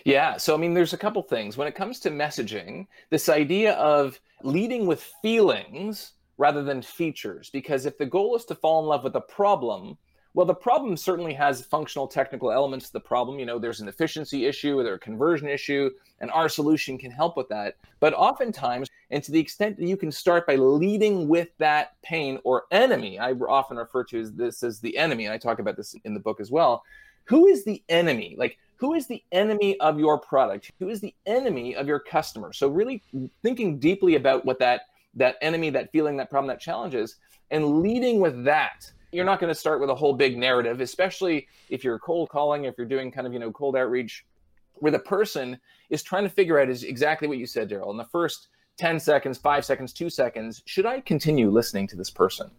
Yeah. 0.05 0.37
So, 0.37 0.55
I 0.55 0.57
mean, 0.57 0.75
there's 0.75 0.93
a 0.93 0.99
couple 0.99 1.23
things. 1.23 1.57
When 1.57 1.69
it 1.69 1.75
comes 1.75 2.01
to 2.01 2.11
messaging, 2.11 2.87
this 3.11 3.29
idea 3.29 3.75
of 3.75 4.21
leading 4.43 4.87
with 4.87 5.03
feelings 5.23 6.13
rather 6.37 6.63
than 6.63 6.83
features, 6.83 7.51
because 7.51 7.87
if 7.87 7.99
the 7.99 8.07
goal 8.07 8.35
is 8.37 8.45
to 8.47 8.55
fall 8.55 8.81
in 8.81 8.87
love 8.87 9.05
with 9.05 9.15
a 9.15 9.21
problem, 9.21 9.97
well, 10.35 10.45
the 10.45 10.55
problem 10.55 10.97
certainly 10.97 11.33
has 11.35 11.63
functional 11.63 12.09
technical 12.09 12.51
elements 12.51 12.87
to 12.87 12.93
the 12.93 13.01
problem. 13.01 13.39
You 13.39 13.47
know, 13.47 13.61
there's 13.61 13.81
an 13.81 13.87
efficiency 13.87 14.47
issue, 14.47 14.83
there's 14.83 14.97
a 14.97 14.99
conversion 14.99 15.49
issue, 15.49 15.91
and 16.21 16.29
our 16.33 16.49
solution 16.49 16.99
can 16.99 17.13
help 17.13 17.37
with 17.37 17.49
that. 17.51 17.77
But 18.01 18.15
oftentimes, 18.15 18.91
and 19.11 19.23
to 19.23 19.31
the 19.31 19.39
extent 19.39 19.77
that 19.77 19.87
you 19.87 19.97
can 19.97 20.11
start 20.11 20.45
by 20.45 20.57
leading 20.57 21.29
with 21.29 21.51
that 21.59 21.93
pain 22.03 22.41
or 22.43 22.65
enemy, 22.73 23.17
I 23.21 23.31
often 23.31 23.77
refer 23.77 24.03
to 24.05 24.29
this 24.29 24.65
as 24.65 24.81
the 24.81 24.99
enemy, 24.99 25.25
and 25.25 25.33
I 25.33 25.39
talk 25.39 25.61
about 25.61 25.77
this 25.77 25.95
in 26.05 26.15
the 26.15 26.21
book 26.21 26.41
as 26.41 26.51
well. 26.51 26.83
Who 27.27 27.47
is 27.47 27.65
the 27.65 27.81
enemy? 27.89 28.35
Like, 28.37 28.59
who 28.75 28.95
is 28.95 29.07
the 29.07 29.23
enemy 29.31 29.79
of 29.79 30.01
your 30.01 30.19
product? 30.19 30.73
Who 30.81 30.89
is 30.89 31.01
the 31.01 31.15
enemy 31.27 31.77
of 31.77 31.87
your 31.87 32.01
customer? 32.01 32.53
So, 32.53 32.69
really 32.69 33.03
thinking 33.43 33.79
deeply 33.79 34.17
about 34.17 34.45
what 34.45 34.59
that 34.59 34.83
that 35.15 35.37
enemy, 35.41 35.71
that 35.71 35.93
feeling, 35.93 36.17
that 36.17 36.29
problem, 36.29 36.49
that 36.49 36.61
challenge 36.61 36.97
is, 36.97 37.17
and 37.53 37.81
leading 37.81 38.19
with 38.19 38.45
that 38.45 38.91
you're 39.15 39.25
not 39.25 39.41
going 39.41 39.53
to 39.53 39.59
start 39.59 39.81
with 39.81 39.91
a 39.91 39.95
whole 39.95 40.13
big 40.13 40.37
narrative, 40.37 40.81
especially 40.81 41.47
if 41.71 41.85
you're 41.85 41.99
cold 41.99 42.29
calling, 42.29 42.65
if 42.65 42.75
you're 42.77 42.87
doing 42.87 43.11
kind 43.11 43.27
of, 43.27 43.33
you 43.33 43.39
know, 43.39 43.51
cold 43.53 43.77
outreach 43.77 44.25
where 44.75 44.93
the 44.93 44.99
person 44.99 45.59
is 45.91 46.03
trying 46.03 46.25
to 46.25 46.29
figure 46.29 46.59
out 46.59 46.69
is 46.69 46.83
exactly 46.83 47.29
what 47.29 47.39
you 47.39 47.47
said, 47.47 47.71
Darryl. 47.71 47.91
In 47.91 47.97
the 47.97 48.05
first 48.05 48.49
10 48.77 48.99
seconds, 48.99 49.39
five 49.39 49.65
seconds, 49.65 49.93
two 49.93 50.11
seconds, 50.11 50.63
should 50.67 50.85
I 50.85 51.01
continue 51.01 51.51
listening 51.51 51.87
to 51.89 51.97
this 51.97 52.11
person? 52.11 52.51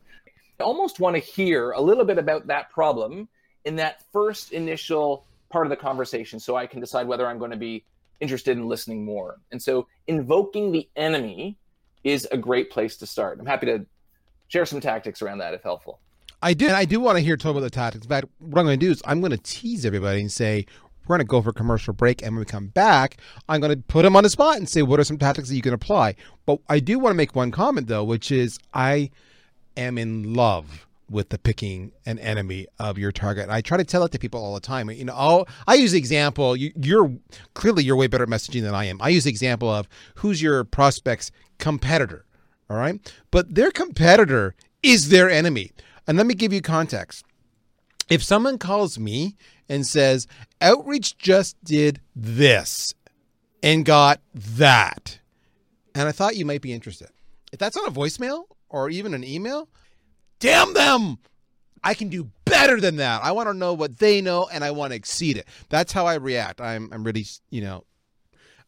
I 0.59 0.63
almost 0.63 1.01
want 1.01 1.15
to 1.15 1.19
hear 1.19 1.71
a 1.71 1.81
little 1.81 2.05
bit 2.05 2.17
about 2.17 2.47
that 2.47 2.71
problem 2.71 3.27
in 3.65 3.75
that 3.75 4.03
first 4.13 4.53
initial 4.53 5.25
part 5.49 5.65
of 5.65 5.69
the 5.69 5.75
conversation 5.75 6.39
so 6.39 6.55
I 6.55 6.67
can 6.67 6.79
decide 6.79 7.07
whether 7.07 7.27
I'm 7.27 7.37
going 7.37 7.51
to 7.51 7.57
be 7.57 7.83
interested 8.21 8.57
in 8.57 8.67
listening 8.67 9.03
more. 9.03 9.37
And 9.51 9.61
so 9.61 9.87
invoking 10.07 10.71
the 10.71 10.87
enemy 10.95 11.57
is 12.03 12.27
a 12.31 12.37
great 12.37 12.71
place 12.71 12.95
to 12.97 13.05
start. 13.05 13.39
I'm 13.39 13.45
happy 13.45 13.65
to 13.65 13.85
share 14.47 14.65
some 14.65 14.79
tactics 14.79 15.21
around 15.21 15.39
that 15.39 15.53
if 15.53 15.63
helpful. 15.63 15.99
I 16.45 16.53
do. 16.53 16.69
I 16.69 16.85
do 16.85 16.99
want 16.99 17.17
to 17.17 17.23
hear 17.23 17.37
talk 17.37 17.51
about 17.51 17.61
the 17.61 17.71
tactics. 17.71 18.05
In 18.05 18.09
fact, 18.09 18.27
what 18.37 18.59
I'm 18.59 18.67
going 18.67 18.79
to 18.79 18.85
do 18.85 18.91
is 18.91 19.01
I'm 19.03 19.19
going 19.19 19.31
to 19.31 19.37
tease 19.39 19.83
everybody 19.83 20.21
and 20.21 20.31
say 20.31 20.67
we're 21.07 21.17
going 21.17 21.25
to 21.25 21.27
go 21.27 21.41
for 21.41 21.49
a 21.49 21.53
commercial 21.53 21.91
break, 21.91 22.21
and 22.21 22.33
when 22.33 22.39
we 22.41 22.45
come 22.45 22.67
back, 22.67 23.17
I'm 23.49 23.59
going 23.61 23.75
to 23.75 23.81
put 23.81 24.03
them 24.03 24.15
on 24.15 24.21
the 24.21 24.29
spot 24.29 24.57
and 24.57 24.69
say 24.69 24.83
what 24.83 24.99
are 24.99 25.03
some 25.03 25.17
tactics 25.17 25.49
that 25.49 25.55
you 25.55 25.63
can 25.63 25.73
apply. 25.73 26.13
But 26.45 26.59
I 26.69 26.79
do 26.79 26.99
want 26.99 27.13
to 27.13 27.17
make 27.17 27.35
one 27.35 27.49
comment 27.49 27.87
though, 27.87 28.03
which 28.03 28.31
is 28.31 28.59
I 28.75 29.09
am 29.75 29.97
in 29.97 30.35
love 30.35 30.85
with 31.09 31.29
the 31.29 31.39
picking 31.39 31.91
an 32.05 32.19
enemy 32.19 32.67
of 32.77 32.99
your 32.99 33.11
target. 33.11 33.49
I 33.49 33.61
try 33.61 33.77
to 33.77 33.83
tell 33.83 34.03
it 34.03 34.11
to 34.11 34.19
people 34.19 34.39
all 34.39 34.53
the 34.53 34.59
time. 34.59 34.91
You 34.91 35.05
know, 35.05 35.15
I'll, 35.15 35.47
I 35.65 35.73
use 35.73 35.93
the 35.93 35.97
example. 35.97 36.55
You, 36.55 36.71
you're 36.79 37.11
clearly 37.55 37.83
you're 37.83 37.95
way 37.95 38.05
better 38.05 38.25
at 38.25 38.29
messaging 38.29 38.61
than 38.61 38.75
I 38.75 38.85
am. 38.85 39.01
I 39.01 39.09
use 39.09 39.23
the 39.23 39.31
example 39.31 39.71
of 39.71 39.87
who's 40.13 40.43
your 40.43 40.63
prospect's 40.63 41.31
competitor. 41.57 42.23
All 42.69 42.77
right, 42.77 42.99
but 43.31 43.55
their 43.55 43.71
competitor 43.71 44.53
is 44.83 45.09
their 45.09 45.27
enemy. 45.27 45.71
And 46.07 46.17
let 46.17 46.27
me 46.27 46.33
give 46.33 46.53
you 46.53 46.61
context. 46.61 47.25
If 48.09 48.21
someone 48.21 48.57
calls 48.57 48.99
me 48.99 49.35
and 49.67 49.85
says, 49.85 50.27
Outreach 50.61 51.17
just 51.17 51.61
did 51.63 51.99
this 52.15 52.93
and 53.63 53.83
got 53.83 54.21
that, 54.33 55.19
and 55.95 56.07
I 56.07 56.11
thought 56.11 56.35
you 56.35 56.45
might 56.45 56.61
be 56.61 56.73
interested. 56.73 57.09
If 57.51 57.59
that's 57.59 57.77
on 57.77 57.87
a 57.87 57.91
voicemail 57.91 58.45
or 58.69 58.89
even 58.89 59.13
an 59.13 59.23
email, 59.23 59.69
damn 60.39 60.73
them! 60.73 61.17
I 61.83 61.93
can 61.93 62.09
do 62.09 62.31
better 62.45 62.79
than 62.79 62.95
that. 62.97 63.23
I 63.23 63.31
want 63.31 63.47
to 63.47 63.53
know 63.53 63.73
what 63.73 63.99
they 63.99 64.19
know 64.19 64.49
and 64.51 64.63
I 64.63 64.71
want 64.71 64.91
to 64.91 64.95
exceed 64.95 65.37
it. 65.37 65.47
That's 65.69 65.93
how 65.93 66.07
I 66.07 66.15
react. 66.15 66.59
I'm, 66.59 66.89
I'm 66.91 67.03
really, 67.03 67.25
you 67.51 67.61
know, 67.61 67.85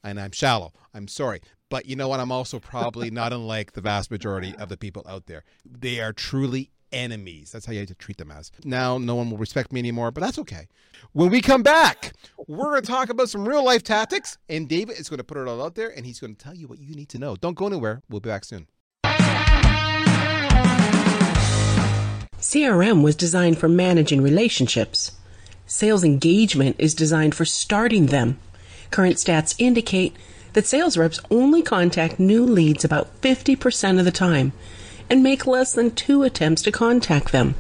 and 0.04 0.20
I'm 0.20 0.32
shallow. 0.32 0.72
I'm 0.94 1.08
sorry. 1.08 1.42
But 1.70 1.88
you 1.88 1.96
know 1.96 2.08
what? 2.08 2.20
I'm 2.20 2.32
also 2.32 2.60
probably 2.60 3.10
not 3.10 3.34
unlike 3.34 3.74
the 3.74 3.82
vast 3.82 4.12
majority 4.12 4.56
of 4.58 4.70
the 4.70 4.78
people 4.78 5.04
out 5.08 5.26
there. 5.26 5.44
They 5.66 6.00
are 6.00 6.14
truly 6.14 6.70
enemies. 6.92 7.52
That's 7.52 7.66
how 7.66 7.74
you 7.74 7.80
have 7.80 7.88
to 7.90 7.96
treat 7.96 8.18
them 8.18 8.32
as. 8.32 8.52
Now, 8.64 8.98
no 8.98 9.16
one 9.16 9.30
will 9.30 9.38
respect 9.38 9.72
me 9.72 9.80
anymore, 9.80 10.12
but 10.12 10.22
that's 10.22 10.40
okay. 10.40 10.68
When 11.14 11.30
we 11.30 11.42
come 11.42 11.64
back, 11.64 12.14
we're 12.48 12.72
going 12.72 12.82
to 12.82 12.88
talk 12.88 13.10
about 13.10 13.30
some 13.30 13.48
real 13.48 13.64
life 13.64 13.84
tactics, 13.84 14.38
and 14.50 14.68
David 14.68 15.00
is 15.00 15.10
going 15.10 15.18
to 15.18 15.24
put 15.24 15.38
it 15.38 15.48
all 15.48 15.64
out 15.64 15.76
there, 15.76 15.90
and 15.90 16.06
he's 16.06 16.20
going 16.20 16.36
to 16.36 16.44
tell 16.44 16.56
you 16.56 16.68
what 16.68 16.80
you 16.80 16.96
need 16.96 17.10
to 17.10 17.20
know. 17.20 17.36
Don't 17.36 17.56
go 17.56 17.68
anywhere. 17.68 18.02
We'll 18.10 18.20
be 18.20 18.30
back 18.30 18.46
soon. 18.46 18.68
CRM 22.40 23.04
was 23.04 23.16
designed 23.16 23.58
for 23.58 23.68
managing 23.68 24.22
relationships. 24.22 25.12
Sales 25.66 26.04
engagement 26.04 26.76
is 26.80 26.94
designed 26.94 27.36
for 27.36 27.46
starting 27.46 28.06
them. 28.06 28.40
Current 28.90 29.18
stats 29.18 29.56
indicate 29.58 30.16
that 30.54 30.66
sales 30.66 30.98
reps 30.98 31.20
only 31.30 31.62
contact 31.62 32.20
new 32.20 32.46
leads 32.46 32.86
about 32.86 33.22
50% 33.22 34.00
of 34.00 34.06
the 34.06 34.12
time 34.12 34.54
and 35.10 35.24
make 35.24 35.48
less 35.48 35.74
than 35.74 35.92
two 35.92 36.24
attempts 36.24 36.62
to 36.64 36.72
contact 36.72 37.32
them. 37.32 37.56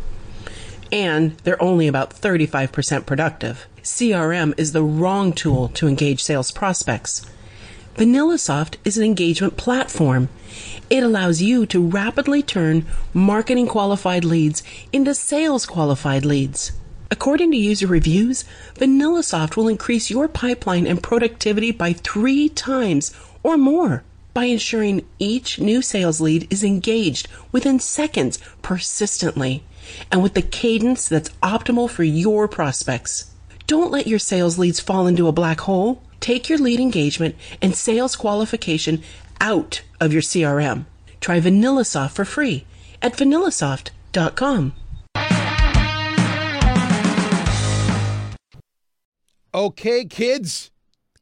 And 0.91 1.37
they're 1.39 1.61
only 1.61 1.87
about 1.87 2.11
35% 2.11 3.05
productive. 3.05 3.67
CRM 3.83 4.53
is 4.57 4.71
the 4.71 4.83
wrong 4.83 5.33
tool 5.33 5.69
to 5.69 5.87
engage 5.87 6.23
sales 6.23 6.51
prospects. 6.51 7.25
VanillaSoft 7.95 8.75
is 8.85 8.97
an 8.97 9.03
engagement 9.03 9.57
platform. 9.57 10.29
It 10.89 11.03
allows 11.03 11.41
you 11.41 11.65
to 11.67 11.87
rapidly 11.87 12.43
turn 12.43 12.85
marketing 13.13 13.67
qualified 13.67 14.23
leads 14.23 14.61
into 14.93 15.15
sales 15.15 15.65
qualified 15.65 16.23
leads. 16.23 16.73
According 17.09 17.51
to 17.51 17.57
user 17.57 17.87
reviews, 17.87 18.43
VanillaSoft 18.75 19.55
will 19.55 19.67
increase 19.67 20.09
your 20.11 20.27
pipeline 20.27 20.85
and 20.85 21.01
productivity 21.01 21.71
by 21.71 21.93
three 21.93 22.49
times 22.49 23.13
or 23.41 23.57
more. 23.57 24.03
By 24.37 24.45
ensuring 24.45 25.03
each 25.17 25.57
new 25.57 25.81
sales 25.81 26.21
lead 26.21 26.45
is 26.53 26.63
engaged 26.63 27.27
within 27.51 27.79
seconds 27.79 28.37
persistently 28.61 29.63
and 30.11 30.21
with 30.21 30.35
the 30.35 30.43
cadence 30.43 31.09
that's 31.09 31.31
optimal 31.41 31.89
for 31.89 32.03
your 32.03 32.47
prospects. 32.47 33.33
Don't 33.65 33.89
let 33.89 34.05
your 34.05 34.19
sales 34.19 34.59
leads 34.59 34.79
fall 34.79 35.07
into 35.07 35.27
a 35.27 35.31
black 35.31 35.61
hole. 35.61 36.03
Take 36.19 36.49
your 36.49 36.59
lead 36.59 36.79
engagement 36.79 37.33
and 37.63 37.75
sales 37.75 38.15
qualification 38.15 39.01
out 39.41 39.81
of 39.99 40.13
your 40.13 40.21
CRM. 40.21 40.85
Try 41.19 41.39
VanillaSoft 41.39 42.11
for 42.11 42.23
free 42.23 42.67
at 43.01 43.13
vanillasoft.com. 43.13 44.73
Okay, 49.55 50.05
kids. 50.05 50.69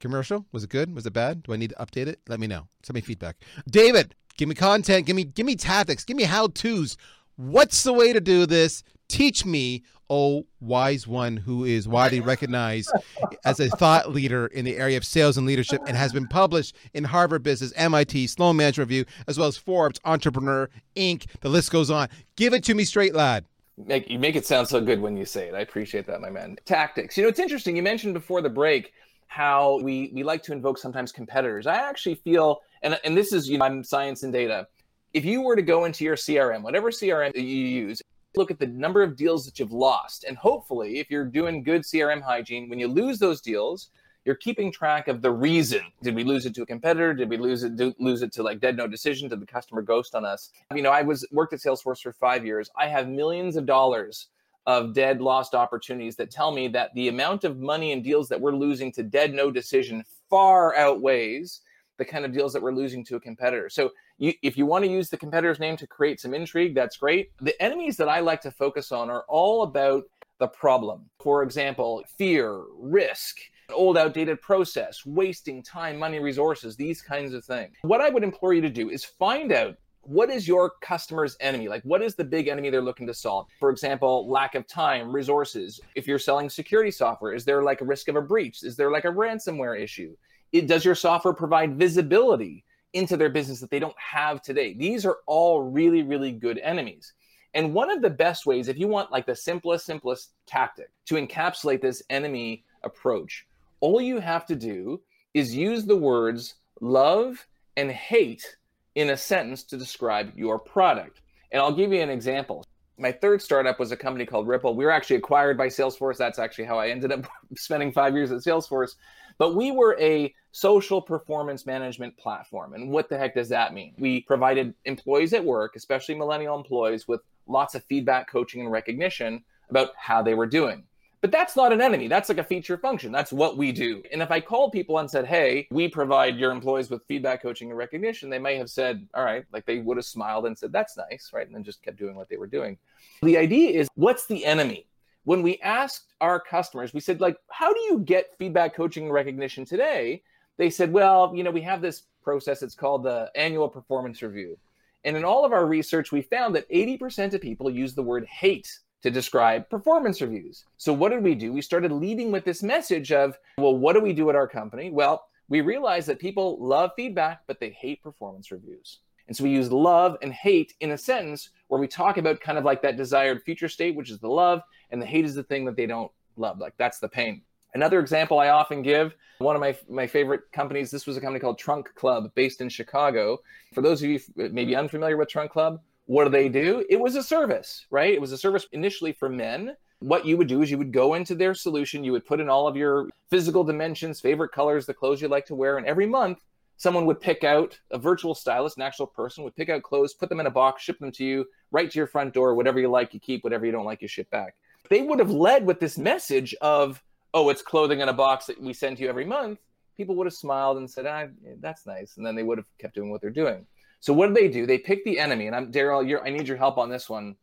Commercial 0.05 0.45
was 0.51 0.63
it 0.63 0.69
good? 0.69 0.93
Was 0.93 1.07
it 1.07 1.13
bad? 1.13 1.41
Do 1.41 1.51
I 1.51 1.55
need 1.55 1.71
to 1.71 1.75
update 1.77 2.05
it? 2.05 2.19
Let 2.29 2.39
me 2.39 2.45
know. 2.45 2.67
Send 2.83 2.93
me 2.93 3.01
feedback. 3.01 3.37
David, 3.67 4.13
give 4.37 4.47
me 4.47 4.53
content. 4.53 5.07
Give 5.07 5.15
me 5.15 5.23
give 5.23 5.47
me 5.47 5.55
tactics. 5.55 6.03
Give 6.03 6.15
me 6.15 6.23
how 6.23 6.45
tos. 6.45 6.95
What's 7.37 7.81
the 7.81 7.91
way 7.91 8.13
to 8.13 8.21
do 8.21 8.45
this? 8.45 8.83
Teach 9.07 9.47
me, 9.47 9.81
oh 10.07 10.45
wise 10.59 11.07
one 11.07 11.37
who 11.37 11.63
is 11.63 11.87
widely 11.87 12.19
recognized 12.19 12.91
as 13.45 13.59
a 13.59 13.67
thought 13.67 14.11
leader 14.11 14.45
in 14.45 14.63
the 14.63 14.77
area 14.77 14.95
of 14.95 15.03
sales 15.03 15.39
and 15.39 15.47
leadership 15.47 15.81
and 15.87 15.97
has 15.97 16.13
been 16.13 16.27
published 16.27 16.75
in 16.93 17.05
Harvard 17.05 17.41
Business, 17.41 17.73
MIT, 17.75 18.27
Sloan 18.27 18.57
Management 18.57 18.87
Review, 18.87 19.05
as 19.27 19.39
well 19.39 19.47
as 19.47 19.57
Forbes, 19.57 19.99
Entrepreneur, 20.05 20.69
Inc. 20.95 21.25
The 21.41 21.49
list 21.49 21.71
goes 21.71 21.89
on. 21.89 22.09
Give 22.35 22.53
it 22.53 22.63
to 22.65 22.75
me 22.75 22.83
straight, 22.83 23.15
lad. 23.15 23.45
Make 23.75 24.07
you 24.07 24.19
make 24.19 24.35
it 24.35 24.45
sound 24.45 24.67
so 24.67 24.81
good 24.81 25.01
when 25.01 25.17
you 25.17 25.25
say 25.25 25.47
it. 25.47 25.55
I 25.55 25.61
appreciate 25.61 26.05
that, 26.05 26.21
my 26.21 26.29
man. 26.29 26.57
Tactics. 26.63 27.17
You 27.17 27.23
know, 27.23 27.29
it's 27.29 27.39
interesting. 27.39 27.75
You 27.75 27.81
mentioned 27.81 28.13
before 28.13 28.43
the 28.43 28.49
break 28.49 28.93
how 29.27 29.79
we 29.81 30.11
we 30.13 30.23
like 30.23 30.43
to 30.43 30.53
invoke 30.53 30.77
sometimes 30.77 31.11
competitors. 31.11 31.67
I 31.67 31.75
actually 31.75 32.15
feel, 32.15 32.61
and 32.83 32.99
and 33.03 33.17
this 33.17 33.33
is 33.33 33.49
you 33.49 33.57
know, 33.57 33.65
I'm 33.65 33.83
science 33.83 34.23
and 34.23 34.31
data. 34.31 34.67
If 35.13 35.25
you 35.25 35.41
were 35.41 35.55
to 35.55 35.61
go 35.61 35.85
into 35.85 36.03
your 36.03 36.15
CRM, 36.15 36.61
whatever 36.61 36.91
CRM 36.91 37.35
you 37.35 37.41
use, 37.41 38.01
look 38.35 38.51
at 38.51 38.59
the 38.59 38.67
number 38.67 39.01
of 39.01 39.15
deals 39.15 39.45
that 39.45 39.59
you've 39.59 39.71
lost, 39.71 40.25
and 40.25 40.37
hopefully, 40.37 40.99
if 40.99 41.09
you're 41.09 41.25
doing 41.25 41.63
good 41.63 41.81
CRM 41.81 42.21
hygiene, 42.21 42.69
when 42.69 42.79
you 42.79 42.87
lose 42.87 43.19
those 43.19 43.41
deals, 43.41 43.89
you're 44.25 44.35
keeping 44.35 44.71
track 44.71 45.07
of 45.07 45.21
the 45.21 45.31
reason. 45.31 45.81
Did 46.01 46.15
we 46.15 46.23
lose 46.23 46.45
it 46.45 46.55
to 46.55 46.63
a 46.63 46.65
competitor? 46.65 47.13
Did 47.13 47.29
we 47.29 47.37
lose 47.37 47.63
it 47.63 47.75
do, 47.75 47.93
lose 47.99 48.23
it 48.23 48.33
to 48.33 48.43
like 48.43 48.59
dead 48.59 48.75
no 48.75 48.87
decision? 48.87 49.29
Did 49.29 49.39
the 49.39 49.45
customer 49.45 49.81
ghost 49.81 50.15
on 50.15 50.25
us? 50.25 50.49
You 50.73 50.81
know, 50.81 50.91
I 50.91 51.03
was 51.03 51.25
worked 51.31 51.53
at 51.53 51.59
Salesforce 51.59 52.01
for 52.01 52.11
five 52.13 52.45
years. 52.45 52.69
I 52.77 52.87
have 52.87 53.07
millions 53.07 53.55
of 53.55 53.65
dollars 53.65 54.27
of 54.67 54.93
dead 54.93 55.21
lost 55.21 55.53
opportunities 55.53 56.15
that 56.15 56.31
tell 56.31 56.51
me 56.51 56.67
that 56.69 56.93
the 56.95 57.07
amount 57.07 57.43
of 57.43 57.59
money 57.59 57.91
and 57.91 58.03
deals 58.03 58.27
that 58.29 58.39
we're 58.39 58.55
losing 58.55 58.91
to 58.93 59.03
dead 59.03 59.33
no 59.33 59.51
decision 59.51 60.03
far 60.29 60.75
outweighs 60.75 61.61
the 61.97 62.05
kind 62.05 62.25
of 62.25 62.33
deals 62.33 62.51
that 62.53 62.61
we're 62.61 62.73
losing 62.73 63.05
to 63.05 63.15
a 63.15 63.19
competitor. 63.19 63.69
So 63.69 63.91
you, 64.17 64.33
if 64.41 64.57
you 64.57 64.65
want 64.65 64.83
to 64.83 64.91
use 64.91 65.09
the 65.09 65.17
competitor's 65.17 65.59
name 65.59 65.77
to 65.77 65.87
create 65.87 66.19
some 66.19 66.33
intrigue, 66.33 66.75
that's 66.75 66.97
great. 66.97 67.31
The 67.41 67.59
enemies 67.61 67.97
that 67.97 68.09
I 68.09 68.19
like 68.19 68.41
to 68.41 68.51
focus 68.51 68.91
on 68.91 69.09
are 69.09 69.23
all 69.27 69.63
about 69.63 70.03
the 70.39 70.47
problem. 70.47 71.09
For 71.21 71.43
example, 71.43 72.03
fear, 72.17 72.63
risk, 72.77 73.37
old 73.71 73.97
outdated 73.97 74.41
process, 74.41 75.05
wasting 75.05 75.63
time, 75.63 75.97
money, 75.97 76.19
resources, 76.19 76.75
these 76.75 77.01
kinds 77.01 77.33
of 77.33 77.45
things. 77.45 77.75
What 77.83 78.01
I 78.01 78.09
would 78.09 78.23
implore 78.23 78.53
you 78.53 78.61
to 78.61 78.69
do 78.69 78.89
is 78.89 79.05
find 79.05 79.51
out 79.51 79.77
what 80.05 80.29
is 80.29 80.47
your 80.47 80.73
customer's 80.81 81.35
enemy? 81.39 81.67
Like, 81.67 81.83
what 81.83 82.01
is 82.01 82.15
the 82.15 82.23
big 82.23 82.47
enemy 82.47 82.69
they're 82.69 82.81
looking 82.81 83.07
to 83.07 83.13
solve? 83.13 83.47
For 83.59 83.69
example, 83.69 84.29
lack 84.29 84.55
of 84.55 84.67
time, 84.67 85.11
resources. 85.11 85.79
If 85.95 86.07
you're 86.07 86.19
selling 86.19 86.49
security 86.49 86.91
software, 86.91 87.33
is 87.33 87.45
there 87.45 87.63
like 87.63 87.81
a 87.81 87.85
risk 87.85 88.07
of 88.07 88.15
a 88.15 88.21
breach? 88.21 88.63
Is 88.63 88.75
there 88.75 88.91
like 88.91 89.05
a 89.05 89.09
ransomware 89.09 89.79
issue? 89.79 90.15
It, 90.51 90.67
does 90.67 90.85
your 90.85 90.95
software 90.95 91.33
provide 91.33 91.77
visibility 91.77 92.63
into 92.93 93.17
their 93.17 93.29
business 93.29 93.59
that 93.59 93.71
they 93.71 93.79
don't 93.79 93.99
have 93.99 94.41
today? 94.41 94.73
These 94.73 95.05
are 95.05 95.17
all 95.25 95.63
really, 95.63 96.03
really 96.03 96.31
good 96.31 96.59
enemies. 96.59 97.13
And 97.53 97.73
one 97.73 97.89
of 97.89 98.01
the 98.01 98.09
best 98.09 98.45
ways, 98.45 98.67
if 98.67 98.77
you 98.77 98.87
want 98.87 99.11
like 99.11 99.25
the 99.25 99.35
simplest, 99.35 99.85
simplest 99.85 100.33
tactic 100.45 100.89
to 101.05 101.15
encapsulate 101.15 101.81
this 101.81 102.03
enemy 102.09 102.63
approach, 102.83 103.47
all 103.79 104.01
you 104.01 104.19
have 104.19 104.45
to 104.47 104.55
do 104.55 105.01
is 105.33 105.55
use 105.55 105.85
the 105.85 105.95
words 105.95 106.55
love 106.81 107.47
and 107.77 107.91
hate 107.91 108.57
in 108.95 109.11
a 109.11 109.17
sentence 109.17 109.63
to 109.63 109.77
describe 109.77 110.31
your 110.35 110.57
product. 110.57 111.21
And 111.51 111.61
I'll 111.61 111.73
give 111.73 111.93
you 111.93 112.01
an 112.01 112.09
example. 112.09 112.65
My 112.97 113.11
third 113.11 113.41
startup 113.41 113.79
was 113.79 113.91
a 113.91 113.97
company 113.97 114.25
called 114.25 114.47
Ripple. 114.47 114.75
We 114.75 114.85
were 114.85 114.91
actually 114.91 115.17
acquired 115.17 115.57
by 115.57 115.67
Salesforce. 115.67 116.17
That's 116.17 116.39
actually 116.39 116.65
how 116.65 116.79
I 116.79 116.89
ended 116.89 117.11
up 117.11 117.25
spending 117.55 117.91
five 117.91 118.15
years 118.15 118.31
at 118.31 118.39
Salesforce. 118.39 118.95
But 119.37 119.55
we 119.55 119.71
were 119.71 119.97
a 119.99 120.33
social 120.53 121.01
performance 121.01 121.65
management 121.65 122.17
platform. 122.17 122.73
And 122.73 122.89
what 122.89 123.09
the 123.09 123.17
heck 123.17 123.35
does 123.35 123.49
that 123.49 123.73
mean? 123.73 123.93
We 123.97 124.21
provided 124.21 124.73
employees 124.85 125.33
at 125.33 125.43
work, 125.43 125.75
especially 125.75 126.15
millennial 126.15 126.57
employees, 126.57 127.05
with 127.05 127.19
lots 127.47 127.75
of 127.75 127.83
feedback, 127.83 128.29
coaching, 128.29 128.61
and 128.61 128.71
recognition 128.71 129.43
about 129.69 129.89
how 129.97 130.21
they 130.21 130.33
were 130.33 130.47
doing. 130.47 130.85
But 131.25 131.31
that's 131.31 131.55
not 131.55 131.73
an 131.73 131.81
enemy. 131.81 132.07
That's 132.07 132.29
like 132.29 132.37
a 132.37 132.43
feature 132.43 132.77
function. 132.77 133.11
That's 133.11 133.33
what 133.33 133.57
we 133.57 133.71
do. 133.71 134.03
And 134.11 134.21
if 134.21 134.29
I 134.29 134.39
called 134.39 134.71
people 134.71 134.99
and 134.99 135.09
said, 135.09 135.25
hey, 135.25 135.67
we 135.71 135.87
provide 135.87 136.35
your 136.35 136.51
employees 136.51 136.91
with 136.91 137.01
feedback, 137.07 137.41
coaching, 137.41 137.71
and 137.71 137.77
recognition, 137.79 138.29
they 138.29 138.37
may 138.37 138.57
have 138.57 138.69
said, 138.69 139.07
all 139.15 139.25
right, 139.25 139.43
like 139.51 139.65
they 139.65 139.79
would 139.79 139.97
have 139.97 140.05
smiled 140.05 140.45
and 140.45 140.55
said, 140.55 140.71
that's 140.71 140.95
nice, 140.97 141.31
right? 141.33 141.47
And 141.47 141.55
then 141.55 141.63
just 141.63 141.81
kept 141.81 141.97
doing 141.97 142.15
what 142.15 142.29
they 142.29 142.37
were 142.37 142.45
doing. 142.45 142.77
The 143.23 143.39
idea 143.39 143.71
is, 143.71 143.87
what's 143.95 144.27
the 144.27 144.45
enemy? 144.45 144.85
When 145.23 145.41
we 145.41 145.57
asked 145.63 146.13
our 146.21 146.39
customers, 146.39 146.93
we 146.93 146.99
said, 146.99 147.19
like, 147.21 147.37
how 147.49 147.73
do 147.73 147.79
you 147.79 148.01
get 148.01 148.37
feedback, 148.37 148.75
coaching, 148.75 149.05
and 149.05 149.11
recognition 149.11 149.65
today? 149.65 150.21
They 150.57 150.69
said, 150.69 150.93
well, 150.93 151.33
you 151.33 151.43
know, 151.43 151.49
we 151.49 151.61
have 151.61 151.81
this 151.81 152.03
process. 152.23 152.61
It's 152.61 152.75
called 152.75 153.01
the 153.01 153.31
annual 153.33 153.67
performance 153.67 154.21
review. 154.21 154.59
And 155.05 155.17
in 155.17 155.25
all 155.25 155.43
of 155.43 155.53
our 155.53 155.65
research, 155.65 156.11
we 156.11 156.21
found 156.21 156.53
that 156.55 156.69
80% 156.69 157.33
of 157.33 157.41
people 157.41 157.71
use 157.71 157.95
the 157.95 158.03
word 158.03 158.27
hate 158.27 158.77
to 159.05 159.11
describe 159.11 159.69
performance 159.69 160.19
reviews. 160.19 160.65
So, 160.77 160.91
what 160.91 161.09
did 161.09 161.21
we 161.21 161.35
do? 161.35 161.53
We 161.53 161.61
started 161.61 161.91
leading 161.91 162.31
with 162.31 162.43
this 162.43 162.63
message 162.63 163.11
of, 163.11 163.37
well, 163.59 163.77
what 163.77 163.93
do 163.93 164.01
we 164.01 164.13
do 164.13 164.31
at 164.31 164.35
our 164.35 164.47
company? 164.47 164.89
Well, 164.89 165.27
we 165.47 165.61
realized 165.61 166.07
that 166.07 166.17
people 166.17 166.57
love 166.59 166.89
feedback, 166.95 167.41
but 167.45 167.59
they 167.59 167.69
hate 167.69 168.01
performance 168.01 168.51
reviews. 168.51 169.01
And 169.27 169.37
so 169.37 169.43
we 169.43 169.51
use 169.51 169.71
love 169.71 170.17
and 170.23 170.33
hate 170.33 170.73
in 170.79 170.89
a 170.89 170.97
sentence 170.97 171.51
where 171.67 171.79
we 171.79 171.87
talk 171.87 172.17
about 172.17 172.39
kind 172.41 172.57
of 172.57 172.63
like 172.63 172.81
that 172.81 172.97
desired 172.97 173.43
future 173.43 173.69
state, 173.69 173.95
which 173.95 174.09
is 174.09 174.17
the 174.17 174.27
love, 174.27 174.63
and 174.89 174.99
the 174.99 175.05
hate 175.05 175.25
is 175.25 175.35
the 175.35 175.43
thing 175.43 175.65
that 175.65 175.75
they 175.75 175.85
don't 175.85 176.11
love. 176.35 176.57
Like 176.57 176.73
that's 176.77 176.97
the 176.97 177.07
pain. 177.07 177.43
Another 177.75 177.99
example 177.99 178.39
I 178.39 178.49
often 178.49 178.81
give, 178.81 179.13
one 179.37 179.55
of 179.55 179.61
my, 179.61 179.77
my 179.87 180.07
favorite 180.07 180.51
companies, 180.51 180.89
this 180.89 181.05
was 181.05 181.15
a 181.15 181.21
company 181.21 181.39
called 181.39 181.59
Trunk 181.59 181.93
Club 181.93 182.31
based 182.33 182.59
in 182.59 182.69
Chicago. 182.69 183.37
For 183.75 183.81
those 183.81 184.01
of 184.01 184.09
you 184.09 184.19
maybe 184.35 184.75
unfamiliar 184.75 185.15
with 185.15 185.29
Trunk 185.29 185.51
Club, 185.51 185.79
what 186.05 186.25
do 186.25 186.29
they 186.29 186.49
do? 186.49 186.85
It 186.89 186.99
was 186.99 187.15
a 187.15 187.23
service, 187.23 187.85
right? 187.89 188.13
It 188.13 188.21
was 188.21 188.31
a 188.31 188.37
service 188.37 188.67
initially 188.71 189.11
for 189.11 189.29
men. 189.29 189.75
What 189.99 190.25
you 190.25 190.37
would 190.37 190.47
do 190.47 190.61
is 190.61 190.69
you 190.69 190.77
would 190.77 190.91
go 190.91 191.13
into 191.13 191.35
their 191.35 191.53
solution, 191.53 192.03
you 192.03 192.11
would 192.11 192.25
put 192.25 192.39
in 192.39 192.49
all 192.49 192.67
of 192.67 192.75
your 192.75 193.09
physical 193.29 193.63
dimensions, 193.63 194.19
favorite 194.19 194.51
colors, 194.51 194.85
the 194.85 194.93
clothes 194.93 195.21
you 195.21 195.27
like 195.27 195.45
to 195.47 195.55
wear, 195.55 195.77
and 195.77 195.87
every 195.87 196.05
month 196.05 196.39
someone 196.77 197.05
would 197.05 197.21
pick 197.21 197.43
out 197.43 197.79
a 197.91 197.97
virtual 197.97 198.35
stylist, 198.35 198.77
an 198.77 198.83
actual 198.83 199.07
person 199.07 199.43
would 199.43 199.55
pick 199.55 199.69
out 199.69 199.83
clothes, 199.83 200.13
put 200.13 200.29
them 200.29 200.39
in 200.39 200.47
a 200.47 200.51
box, 200.51 200.83
ship 200.83 200.99
them 200.99 201.11
to 201.13 201.23
you 201.23 201.45
right 201.71 201.89
to 201.89 201.97
your 201.97 202.07
front 202.07 202.33
door. 202.33 202.55
Whatever 202.55 202.79
you 202.79 202.89
like, 202.89 203.13
you 203.13 203.19
keep. 203.19 203.43
Whatever 203.43 203.65
you 203.65 203.71
don't 203.71 203.85
like, 203.85 204.01
you 204.01 204.07
ship 204.07 204.29
back. 204.29 204.55
They 204.89 205.01
would 205.01 205.19
have 205.19 205.31
led 205.31 205.65
with 205.65 205.79
this 205.79 205.97
message 205.97 206.53
of, 206.61 207.01
oh, 207.33 207.49
it's 207.49 207.61
clothing 207.61 208.01
in 208.01 208.09
a 208.09 208.13
box 208.13 208.45
that 208.45 208.61
we 208.61 208.73
send 208.73 208.97
to 208.97 209.03
you 209.03 209.09
every 209.09 209.25
month. 209.25 209.59
People 209.97 210.15
would 210.15 210.27
have 210.27 210.33
smiled 210.33 210.77
and 210.77 210.89
said, 210.89 211.05
ah, 211.05 211.25
that's 211.59 211.85
nice. 211.85 212.17
And 212.17 212.25
then 212.25 212.35
they 212.35 212.43
would 212.43 212.57
have 212.57 212.67
kept 212.77 212.95
doing 212.95 213.09
what 213.09 213.21
they're 213.21 213.29
doing. 213.29 213.65
So 214.05 214.13
what 214.13 214.27
do 214.27 214.35
they 214.35 214.47
do? 214.47 214.67
They 214.67 214.77
pick 214.77 215.03
the 215.03 215.17
enemy, 215.17 215.47
and 215.47 215.55
I'm 215.55 215.71
Darryl. 215.71 216.21
I 216.23 216.29
need 216.29 216.47
your 216.47 216.57
help 216.57 216.77
on 216.77 216.89
this 216.89 217.09
one. 217.09 217.35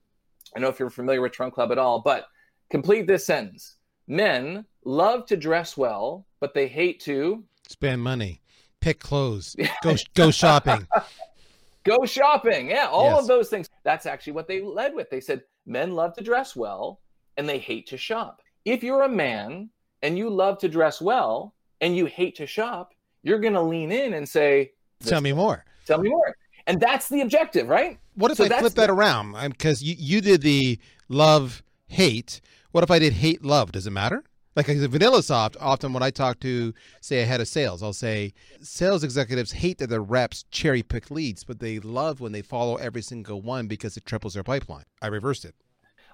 I 0.54 0.60
know 0.60 0.68
if 0.68 0.78
you're 0.78 0.90
familiar 0.90 1.20
with 1.20 1.32
Trunk 1.32 1.54
Club 1.54 1.72
at 1.72 1.78
all, 1.78 2.00
but 2.02 2.26
complete 2.70 3.08
this 3.08 3.26
sentence: 3.26 3.78
Men 4.06 4.64
love 4.84 5.26
to 5.26 5.36
dress 5.36 5.76
well, 5.76 6.24
but 6.38 6.54
they 6.54 6.68
hate 6.68 7.00
to 7.00 7.42
spend 7.68 8.00
money, 8.00 8.42
pick 8.78 9.00
clothes, 9.00 9.56
go 9.82 9.96
go 10.14 10.30
shopping. 10.30 10.86
go 11.84 12.06
shopping. 12.06 12.70
Yeah, 12.70 12.86
all 12.86 13.10
yes. 13.10 13.22
of 13.22 13.26
those 13.26 13.48
things. 13.48 13.68
That's 13.82 14.06
actually 14.06 14.34
what 14.34 14.46
they 14.46 14.60
led 14.60 14.94
with. 14.94 15.10
They 15.10 15.20
said 15.20 15.42
men 15.66 15.96
love 15.96 16.14
to 16.14 16.22
dress 16.22 16.54
well 16.54 17.00
and 17.36 17.48
they 17.48 17.58
hate 17.58 17.88
to 17.88 17.96
shop. 17.96 18.40
If 18.64 18.84
you're 18.84 19.02
a 19.02 19.08
man 19.08 19.68
and 20.02 20.16
you 20.16 20.30
love 20.30 20.58
to 20.58 20.68
dress 20.68 21.00
well 21.00 21.56
and 21.80 21.96
you 21.96 22.06
hate 22.06 22.36
to 22.36 22.46
shop, 22.46 22.94
you're 23.24 23.40
going 23.40 23.54
to 23.54 23.62
lean 23.62 23.90
in 23.90 24.14
and 24.14 24.28
say, 24.28 24.74
Tell 25.04 25.20
me 25.20 25.32
more. 25.32 25.64
Tell 25.84 25.98
me 25.98 26.08
more 26.08 26.36
and 26.66 26.80
that's 26.80 27.08
the 27.08 27.20
objective, 27.20 27.68
right? 27.68 27.98
What 28.14 28.30
if 28.30 28.36
so 28.38 28.44
I 28.44 28.48
flip 28.48 28.74
that 28.74 28.86
the- 28.86 28.92
around? 28.92 29.34
Because 29.50 29.82
you 29.82 29.94
you 29.98 30.20
did 30.20 30.42
the 30.42 30.78
love 31.08 31.62
hate. 31.86 32.40
What 32.72 32.84
if 32.84 32.90
I 32.90 32.98
did 32.98 33.14
hate 33.14 33.44
love? 33.44 33.72
Does 33.72 33.86
it 33.86 33.90
matter? 33.90 34.24
Like 34.54 34.68
a 34.68 34.74
VanillaSoft, 34.74 35.56
often 35.60 35.94
when 35.94 36.02
I 36.02 36.10
talk 36.10 36.38
to, 36.40 36.74
say, 37.00 37.22
a 37.22 37.24
head 37.24 37.40
of 37.40 37.48
sales, 37.48 37.82
I'll 37.82 37.94
say 37.94 38.34
sales 38.60 39.02
executives 39.02 39.52
hate 39.52 39.78
that 39.78 39.88
their 39.88 40.02
reps 40.02 40.44
cherry 40.50 40.82
pick 40.82 41.10
leads, 41.10 41.42
but 41.42 41.58
they 41.58 41.78
love 41.78 42.20
when 42.20 42.32
they 42.32 42.42
follow 42.42 42.76
every 42.76 43.00
single 43.00 43.40
one 43.40 43.66
because 43.66 43.96
it 43.96 44.04
triples 44.04 44.34
their 44.34 44.42
pipeline. 44.42 44.84
I 45.00 45.06
reversed 45.06 45.46
it. 45.46 45.54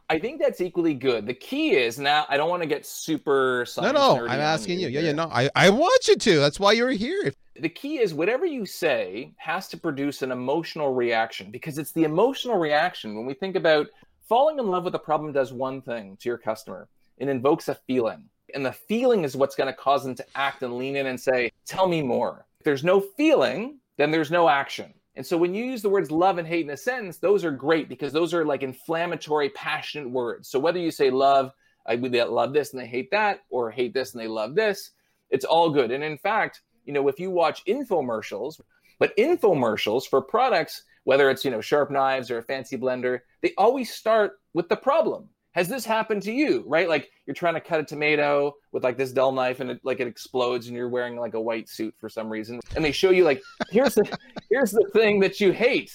I 0.08 0.18
think 0.18 0.40
that's 0.40 0.60
equally 0.60 0.94
good. 0.94 1.26
The 1.26 1.34
key 1.34 1.72
is 1.72 1.98
now. 1.98 2.26
I 2.28 2.36
don't 2.36 2.48
want 2.48 2.62
to 2.62 2.68
get 2.68 2.86
super. 2.86 3.66
No, 3.76 3.90
no, 3.90 4.26
I'm 4.26 4.40
asking 4.40 4.80
you. 4.80 4.88
Yeah, 4.88 5.00
yeah, 5.00 5.12
no. 5.12 5.28
I, 5.30 5.50
I 5.54 5.70
want 5.70 6.08
you 6.08 6.16
to. 6.16 6.38
That's 6.38 6.58
why 6.58 6.72
you're 6.72 6.90
here. 6.90 7.32
The 7.60 7.68
key 7.68 7.98
is 7.98 8.14
whatever 8.14 8.46
you 8.46 8.64
say 8.66 9.32
has 9.36 9.68
to 9.68 9.76
produce 9.76 10.22
an 10.22 10.30
emotional 10.30 10.94
reaction 10.94 11.50
because 11.50 11.78
it's 11.78 11.92
the 11.92 12.04
emotional 12.04 12.56
reaction 12.56 13.16
when 13.16 13.26
we 13.26 13.34
think 13.34 13.56
about 13.56 13.88
falling 14.28 14.58
in 14.58 14.68
love 14.68 14.84
with 14.84 14.94
a 14.94 14.98
problem 14.98 15.32
does 15.32 15.52
one 15.52 15.82
thing 15.82 16.16
to 16.20 16.28
your 16.28 16.38
customer. 16.38 16.88
It 17.16 17.28
invokes 17.28 17.68
a 17.68 17.74
feeling. 17.74 18.24
And 18.54 18.64
the 18.64 18.72
feeling 18.72 19.24
is 19.24 19.36
what's 19.36 19.56
going 19.56 19.66
to 19.66 19.78
cause 19.78 20.04
them 20.04 20.14
to 20.14 20.26
act 20.34 20.62
and 20.62 20.78
lean 20.78 20.96
in 20.96 21.06
and 21.06 21.20
say, 21.20 21.50
Tell 21.66 21.88
me 21.88 22.00
more. 22.00 22.46
If 22.60 22.64
there's 22.64 22.84
no 22.84 23.00
feeling, 23.00 23.78
then 23.96 24.10
there's 24.10 24.30
no 24.30 24.48
action. 24.48 24.94
And 25.16 25.26
so 25.26 25.36
when 25.36 25.52
you 25.52 25.64
use 25.64 25.82
the 25.82 25.88
words 25.88 26.12
love 26.12 26.38
and 26.38 26.46
hate 26.46 26.64
in 26.64 26.70
a 26.70 26.76
sentence, 26.76 27.18
those 27.18 27.44
are 27.44 27.50
great 27.50 27.88
because 27.88 28.12
those 28.12 28.32
are 28.32 28.44
like 28.44 28.62
inflammatory, 28.62 29.50
passionate 29.50 30.08
words. 30.08 30.48
So 30.48 30.60
whether 30.60 30.78
you 30.78 30.92
say 30.92 31.10
love, 31.10 31.50
I 31.86 31.96
love 31.96 32.52
this 32.52 32.72
and 32.72 32.80
they 32.80 32.86
hate 32.86 33.10
that, 33.10 33.40
or 33.50 33.70
hate 33.70 33.94
this 33.94 34.14
and 34.14 34.22
they 34.22 34.28
love 34.28 34.54
this, 34.54 34.92
it's 35.30 35.44
all 35.44 35.70
good. 35.70 35.90
And 35.90 36.04
in 36.04 36.18
fact, 36.18 36.62
you 36.88 36.94
know, 36.94 37.06
if 37.06 37.20
you 37.20 37.30
watch 37.30 37.62
infomercials, 37.66 38.60
but 38.98 39.14
infomercials 39.18 40.08
for 40.08 40.22
products, 40.22 40.84
whether 41.04 41.28
it's, 41.28 41.44
you 41.44 41.50
know, 41.50 41.60
sharp 41.60 41.90
knives 41.90 42.30
or 42.30 42.38
a 42.38 42.42
fancy 42.42 42.78
blender, 42.78 43.20
they 43.42 43.52
always 43.58 43.92
start 43.92 44.40
with 44.54 44.70
the 44.70 44.76
problem. 44.76 45.28
Has 45.52 45.68
this 45.68 45.84
happened 45.84 46.22
to 46.22 46.32
you 46.32 46.64
right? 46.66 46.88
Like 46.88 47.10
you're 47.26 47.34
trying 47.34 47.54
to 47.54 47.60
cut 47.60 47.80
a 47.80 47.84
tomato 47.84 48.54
with 48.72 48.84
like 48.84 48.96
this 48.96 49.12
dull 49.12 49.32
knife 49.32 49.60
and 49.60 49.72
it 49.72 49.80
like 49.82 50.00
it 50.00 50.06
explodes 50.06 50.68
and 50.68 50.76
you're 50.76 50.88
wearing 50.88 51.16
like 51.16 51.34
a 51.34 51.40
white 51.40 51.68
suit 51.68 51.94
for 51.98 52.08
some 52.08 52.30
reason. 52.30 52.58
And 52.74 52.82
they 52.82 52.92
show 52.92 53.10
you 53.10 53.24
like 53.24 53.42
here's 53.70 53.94
the 53.94 54.18
here's 54.50 54.70
the 54.70 54.88
thing 54.94 55.20
that 55.20 55.40
you 55.40 55.52
hate. 55.52 55.92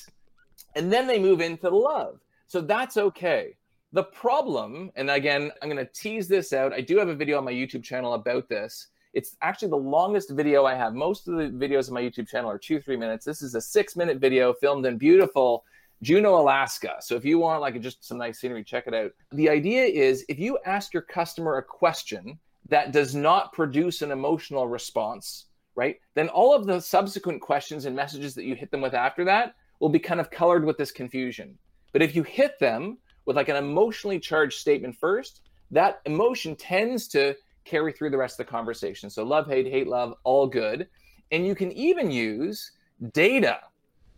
And 0.76 0.94
then 0.94 1.08
they 1.08 1.18
move 1.18 1.42
into 1.42 1.70
the 1.70 1.76
love. 1.76 2.20
So 2.48 2.62
that's 2.62 2.98
okay. 2.98 3.56
The 3.94 4.04
problem 4.04 4.92
and 4.96 5.10
again 5.10 5.52
i'm 5.62 5.70
going 5.70 5.84
to 5.84 5.92
tease 5.94 6.28
this 6.28 6.54
out. 6.54 6.74
I 6.74 6.82
do 6.82 6.98
have 6.98 7.08
a 7.08 7.16
video 7.16 7.38
on 7.38 7.46
my 7.46 7.54
youtube 7.54 7.84
channel 7.84 8.14
about 8.14 8.48
this 8.50 8.90
it's 9.14 9.38
actually 9.42 9.70
the 9.70 9.76
longest 9.76 10.30
video 10.32 10.66
i 10.66 10.74
have 10.74 10.94
most 10.94 11.28
of 11.28 11.36
the 11.38 11.44
videos 11.44 11.88
on 11.88 11.94
my 11.94 12.02
youtube 12.02 12.28
channel 12.28 12.50
are 12.50 12.58
two 12.58 12.80
three 12.80 12.98
minutes 12.98 13.26
this 13.26 13.42
is 13.42 13.56
a 13.56 13.62
six 13.62 13.96
minute 13.96 14.18
video 14.18 14.54
filmed 14.54 14.86
in 14.86 14.98
beautiful 14.98 15.64
Juneau, 16.04 16.38
Alaska. 16.38 16.98
So 17.00 17.16
if 17.16 17.24
you 17.24 17.40
want 17.40 17.62
like 17.62 17.80
just 17.80 18.06
some 18.06 18.18
nice 18.18 18.40
scenery, 18.40 18.64
check 18.64 18.88
it 18.88 18.94
out. 18.94 19.12
The 19.32 19.50
idea 19.50 19.86
is 19.86 20.26
if 20.28 20.38
you 20.38 20.60
ask 20.66 20.94
your 20.94 21.02
customer 21.02 21.58
a 21.58 21.64
question 21.64 22.38
that 22.68 22.92
does 22.92 23.16
not 23.16 23.54
produce 23.54 24.02
an 24.02 24.12
emotional 24.12 24.68
response, 24.68 25.46
right? 25.76 25.96
Then 26.14 26.28
all 26.30 26.54
of 26.54 26.66
the 26.66 26.82
subsequent 26.82 27.42
questions 27.42 27.86
and 27.86 27.96
messages 27.96 28.36
that 28.36 28.44
you 28.44 28.54
hit 28.54 28.70
them 28.70 28.82
with 28.82 28.94
after 28.94 29.24
that 29.26 29.56
will 29.80 29.90
be 29.90 30.00
kind 30.00 30.20
of 30.20 30.30
colored 30.30 30.66
with 30.66 30.78
this 30.78 30.92
confusion. 30.92 31.58
But 31.94 32.02
if 32.02 32.16
you 32.16 32.24
hit 32.24 32.60
them 32.60 32.98
with 33.26 33.38
like 33.38 33.50
an 33.50 33.56
emotionally 33.56 34.20
charged 34.20 34.60
statement 34.60 34.98
first, 34.98 35.42
that 35.72 36.02
emotion 36.06 36.56
tends 36.56 37.08
to 37.10 37.34
carry 37.66 37.92
through 37.92 38.10
the 38.10 38.18
rest 38.18 38.40
of 38.40 38.46
the 38.46 38.52
conversation. 38.52 39.10
So 39.10 39.24
love, 39.24 39.48
hate, 39.48 39.68
hate, 39.68 39.88
love, 39.88 40.16
all 40.24 40.48
good. 40.48 40.88
And 41.32 41.46
you 41.46 41.56
can 41.56 41.72
even 41.72 42.12
use 42.12 42.72
data 43.14 43.60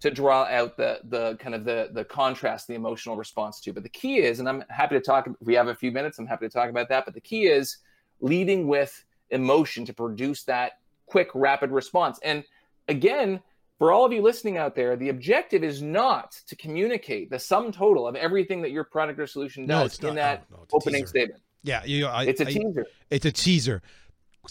to 0.02 0.12
draw 0.12 0.44
out 0.44 0.78
the 0.78 1.00
the 1.06 1.36
kind 1.38 1.56
of 1.56 1.64
the 1.66 1.90
the 1.94 2.04
contrast, 2.04 2.68
the 2.68 2.76
emotional 2.76 3.16
response 3.16 3.60
to. 3.62 3.74
But 3.74 3.84
the 3.84 3.90
key 3.90 4.18
is, 4.18 4.40
and 4.40 4.50
I'm 4.50 4.64
happy 4.70 4.96
to 4.96 5.02
talk. 5.02 5.28
If 5.28 5.48
we 5.48 5.54
have 5.56 5.68
a 5.68 5.76
few 5.76 5.92
minutes, 5.92 6.20
I'm 6.20 6.28
happy 6.28 6.46
to 6.48 6.54
talk 6.54 6.70
about 6.70 6.90
that. 6.90 7.06
But 7.06 7.14
the 7.14 7.22
key 7.22 7.48
is 7.48 7.78
leading 8.20 8.68
with 8.68 9.04
emotion 9.32 9.86
to 9.86 9.94
produce 9.94 10.44
that 10.44 10.74
quick, 11.06 11.30
rapid 11.34 11.72
response. 11.72 12.20
And 12.24 12.44
again, 12.88 13.42
for 13.78 13.92
all 13.92 14.06
of 14.06 14.14
you 14.14 14.22
listening 14.22 14.58
out 14.58 14.76
there, 14.76 14.96
the 14.96 15.10
objective 15.10 15.64
is 15.64 15.82
not 15.82 16.40
to 16.48 16.56
communicate 16.56 17.30
the 17.30 17.40
sum 17.40 17.72
total 17.72 18.08
of 18.08 18.16
everything 18.16 18.62
that 18.62 18.72
your 18.72 18.84
product 18.84 19.20
or 19.20 19.28
solution 19.28 19.66
does 19.66 20.02
no, 20.02 20.10
in 20.10 20.16
that 20.16 20.46
no, 20.50 20.58
no, 20.58 20.66
opening 20.72 21.06
statement. 21.06 21.42
Yeah, 21.66 21.84
you 21.84 22.02
know, 22.02 22.10
I, 22.10 22.26
it's 22.26 22.40
a 22.42 22.48
I, 22.48 22.52
teaser. 22.52 22.86
It's 23.10 23.26
a 23.26 23.32
teaser. 23.32 23.82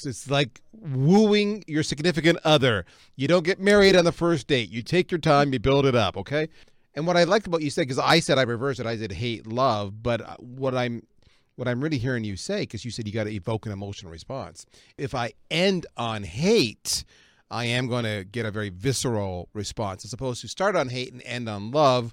It's 0.05 0.29
like 0.29 0.61
wooing 0.73 1.63
your 1.69 1.85
significant 1.85 2.41
other. 2.45 2.85
You 3.15 3.29
don't 3.29 3.45
get 3.45 3.61
married 3.61 3.95
on 3.95 4.05
the 4.05 4.11
first 4.11 4.49
date. 4.49 4.69
You 4.69 4.83
take 4.83 5.13
your 5.13 5.21
time, 5.21 5.53
you 5.53 5.61
build 5.61 5.87
it 5.87 5.95
up, 5.95 6.17
okay? 6.17 6.49
And 6.95 7.07
what 7.07 7.17
I 7.17 7.23
liked 7.23 7.47
about 7.47 7.63
you 7.63 7.71
said, 7.71 7.83
because 7.83 8.01
I 8.01 8.19
said 8.19 8.37
I 8.37 8.43
reversed 8.43 8.81
it, 8.81 8.87
I 8.87 8.97
said 8.97 9.13
hate 9.13 9.47
love, 9.47 10.03
but 10.03 10.21
uh, 10.21 10.37
what 10.39 10.75
I'm 10.75 11.07
what 11.55 11.69
I'm 11.69 11.81
really 11.81 11.99
hearing 11.99 12.25
you 12.25 12.37
say, 12.37 12.63
because 12.63 12.85
you 12.85 12.91
said 12.91 13.07
you 13.07 13.13
got 13.13 13.25
to 13.25 13.33
evoke 13.33 13.65
an 13.65 13.71
emotional 13.71 14.11
response. 14.11 14.67
If 14.99 15.15
I 15.15 15.35
end 15.53 15.87
on 15.97 16.25
hate, 16.25 17.05
I 17.49 17.67
am 17.67 17.87
going 17.87 18.03
to 18.03 18.25
get 18.25 18.45
a 18.45 18.51
very 18.51 18.71
visceral 18.71 19.49
response, 19.53 20.05
as 20.05 20.13
opposed 20.13 20.41
to 20.41 20.49
start 20.49 20.75
on 20.75 20.89
hate 20.89 21.13
and 21.13 21.23
end 21.23 21.49
on 21.49 21.71
love. 21.71 22.13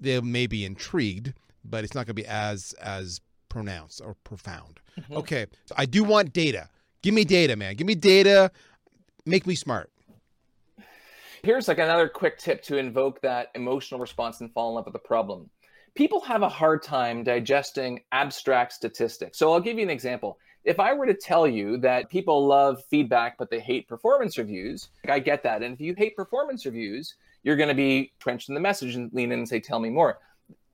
They 0.00 0.18
may 0.22 0.46
be 0.46 0.64
intrigued, 0.64 1.34
but 1.62 1.84
it's 1.84 1.94
not 1.94 2.06
going 2.06 2.16
to 2.16 2.22
be 2.22 2.26
as 2.26 2.72
as 2.80 3.20
pronounced 3.54 4.02
or 4.04 4.16
profound. 4.24 4.80
Mm-hmm. 4.98 5.16
Okay, 5.18 5.46
so 5.64 5.76
I 5.78 5.86
do 5.86 6.02
want 6.02 6.32
data. 6.32 6.68
Give 7.02 7.14
me 7.14 7.24
data, 7.24 7.54
man. 7.54 7.76
Give 7.76 7.86
me 7.86 7.94
data. 7.94 8.50
Make 9.24 9.46
me 9.46 9.54
smart. 9.54 9.92
Here's 11.44 11.68
like 11.68 11.78
another 11.78 12.08
quick 12.08 12.36
tip 12.38 12.64
to 12.64 12.78
invoke 12.78 13.20
that 13.20 13.52
emotional 13.54 14.00
response 14.00 14.40
and 14.40 14.52
fall 14.52 14.70
in 14.70 14.74
love 14.74 14.86
with 14.86 14.92
the 14.92 14.98
problem. 14.98 15.50
People 15.94 16.20
have 16.22 16.42
a 16.42 16.48
hard 16.48 16.82
time 16.82 17.22
digesting 17.22 18.00
abstract 18.10 18.72
statistics. 18.72 19.38
So 19.38 19.52
I'll 19.52 19.60
give 19.60 19.76
you 19.76 19.84
an 19.84 19.90
example. 19.90 20.36
If 20.64 20.80
I 20.80 20.92
were 20.92 21.06
to 21.06 21.14
tell 21.14 21.46
you 21.46 21.76
that 21.78 22.10
people 22.10 22.48
love 22.48 22.82
feedback 22.90 23.38
but 23.38 23.50
they 23.50 23.60
hate 23.60 23.86
performance 23.86 24.36
reviews, 24.36 24.88
I 25.08 25.20
get 25.20 25.44
that. 25.44 25.62
And 25.62 25.74
if 25.74 25.80
you 25.80 25.94
hate 25.96 26.16
performance 26.16 26.66
reviews, 26.66 27.14
you're 27.44 27.56
going 27.56 27.68
to 27.68 27.74
be 27.74 28.12
trenched 28.18 28.48
in 28.48 28.56
the 28.56 28.60
message 28.60 28.96
and 28.96 29.12
lean 29.12 29.30
in 29.30 29.38
and 29.38 29.48
say, 29.48 29.60
Tell 29.60 29.78
me 29.78 29.90
more. 29.90 30.18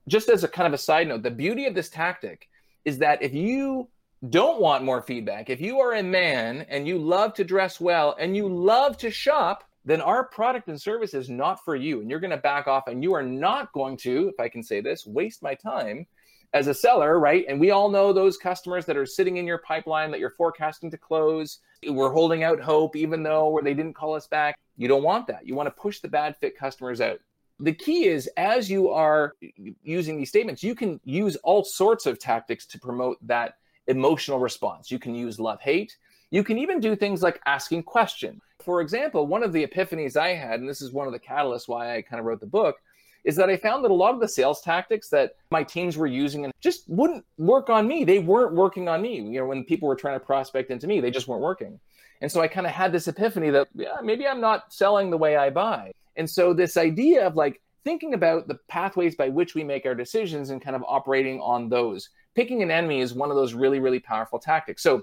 Just 0.09 0.31
as 0.31 0.45
a 0.45 0.49
kind 0.49 0.67
of 0.67 0.73
a 0.73 0.79
side 0.79 1.09
note, 1.09 1.23
the 1.23 1.31
beauty 1.31 1.67
of 1.67 1.75
this 1.75 1.91
tactic 1.91 2.49
is 2.85 2.99
that 2.99 3.23
if 3.23 3.35
you 3.35 3.89
don't 4.29 4.61
want 4.61 4.85
more 4.85 5.03
feedback, 5.03 5.49
if 5.49 5.61
you 5.61 5.81
are 5.81 5.95
a 5.95 6.03
man 6.03 6.67
and 6.69 6.87
you 6.87 6.99
love 6.99 7.35
to 7.35 7.45
dress 7.45 7.81
well 7.81 8.17
and 8.19 8.37
you 8.37 8.49
love 8.49 8.97
to 8.99 9.11
shop, 9.11 9.65
then 9.85 10.01
our 10.01 10.25
product 10.25 10.69
and 10.69 10.81
service 10.81 11.15
is 11.15 11.31
not 11.31 11.65
for 11.65 11.75
you. 11.75 12.01
And 12.01 12.11
you're 12.11 12.21
going 12.21 12.31
to 12.31 12.37
back 12.37 12.67
off 12.67 12.87
and 12.87 13.03
you 13.03 13.15
are 13.15 13.23
not 13.23 13.73
going 13.73 13.97
to, 13.99 14.29
if 14.29 14.39
I 14.39 14.49
can 14.49 14.63
say 14.63 14.81
this, 14.81 15.07
waste 15.07 15.43
my 15.43 15.55
time 15.55 16.07
as 16.53 16.67
a 16.67 16.75
seller, 16.75 17.19
right? 17.19 17.45
And 17.49 17.59
we 17.59 17.71
all 17.71 17.89
know 17.89 18.13
those 18.13 18.37
customers 18.37 18.85
that 18.87 18.97
are 18.97 19.07
sitting 19.07 19.37
in 19.39 19.47
your 19.47 19.59
pipeline 19.59 20.11
that 20.11 20.21
you're 20.21 20.31
forecasting 20.31 20.91
to 20.91 20.99
close. 20.99 21.61
We're 21.87 22.13
holding 22.13 22.43
out 22.45 22.61
hope, 22.61 22.97
even 22.97 23.23
though 23.23 23.59
they 23.63 23.73
didn't 23.73 23.95
call 23.95 24.15
us 24.15 24.27
back. 24.27 24.59
You 24.77 24.89
don't 24.89 25.03
want 25.03 25.29
that. 25.29 25.47
You 25.47 25.55
want 25.55 25.69
to 25.69 25.81
push 25.81 26.01
the 26.01 26.09
bad 26.09 26.37
fit 26.37 26.59
customers 26.59 27.01
out. 27.01 27.21
The 27.61 27.75
key 27.75 28.07
is 28.07 28.29
as 28.39 28.71
you 28.71 28.89
are 28.89 29.35
using 29.83 30.17
these 30.17 30.31
statements, 30.31 30.63
you 30.63 30.75
can 30.75 30.99
use 31.05 31.37
all 31.37 31.63
sorts 31.63 32.07
of 32.07 32.19
tactics 32.19 32.65
to 32.67 32.79
promote 32.79 33.19
that 33.27 33.59
emotional 33.87 34.39
response. 34.39 34.91
You 34.91 34.99
can 34.99 35.15
use 35.15 35.39
love 35.39 35.61
hate. 35.61 35.97
You 36.31 36.43
can 36.43 36.59
even 36.59 36.81
do 36.81 36.97
things 36.97 37.23
like 37.23 37.41
asking 37.45 37.83
questions. 37.83 38.41
For 38.61 38.81
example, 38.81 39.27
one 39.27 39.43
of 39.43 39.53
the 39.53 39.67
epiphanies 39.67 40.17
I 40.17 40.29
had, 40.29 40.61
and 40.61 40.69
this 40.69 40.81
is 40.81 40.93
one 40.93 41.07
of 41.07 41.13
the 41.13 41.19
catalysts 41.19 41.69
why 41.69 41.97
I 41.97 42.03
kind 42.03 42.19
of 42.19 42.27
wrote 42.27 42.41
the 42.41 42.47
book, 42.47 42.77
is 43.25 43.37
that 43.37 43.51
I 43.51 43.57
found 43.57 43.85
that 43.85 43.91
a 43.91 43.95
lot 43.95 44.15
of 44.15 44.21
the 44.21 44.29
sales 44.29 44.63
tactics 44.63 45.11
that 45.11 45.35
my 45.51 45.63
teams 45.63 45.97
were 45.97 46.07
using 46.07 46.45
and 46.45 46.55
just 46.61 46.89
wouldn't 46.89 47.25
work 47.37 47.69
on 47.69 47.87
me. 47.87 48.05
They 48.05 48.19
weren't 48.19 48.55
working 48.55 48.89
on 48.89 49.03
me. 49.03 49.17
You 49.17 49.41
know, 49.41 49.47
when 49.47 49.65
people 49.65 49.89
were 49.89 49.97
trying 49.97 50.19
to 50.19 50.25
prospect 50.25 50.71
into 50.71 50.87
me, 50.87 51.01
they 51.01 51.11
just 51.11 51.29
weren't 51.29 51.43
working. 51.43 51.79
And 52.21 52.31
so 52.31 52.41
I 52.41 52.49
kind 52.49 52.67
of 52.67 52.73
had 52.73 52.93
this 52.93 53.09
epiphany 53.09 53.51
that 53.51 53.69
yeah, 53.75 53.99
maybe 54.03 54.27
I'm 54.27 54.41
not 54.41 54.73
selling 54.73 55.11
the 55.11 55.19
way 55.19 55.37
I 55.37 55.51
buy. 55.51 55.93
And 56.17 56.29
so 56.29 56.53
this 56.53 56.77
idea 56.77 57.27
of 57.27 57.35
like 57.35 57.61
thinking 57.85 58.15
about 58.15 58.47
the 58.47 58.59
pathways 58.69 59.17
by 59.17 59.29
which 59.29 59.55
we 59.55 59.65
make 59.65 59.87
our 59.87 59.95
decisions 59.95 60.51
and 60.51 60.61
kind 60.61 60.77
of 60.77 60.85
operating 60.87 61.41
on 61.41 61.69
those 61.69 62.11
picking 62.35 62.63
an 62.63 62.71
enemy 62.71 63.01
is 63.01 63.15
one 63.15 63.31
of 63.31 63.37
those 63.37 63.55
really, 63.55 63.81
really 63.81 63.99
powerful 63.99 64.39
tactics. 64.39 64.83
So, 64.83 65.03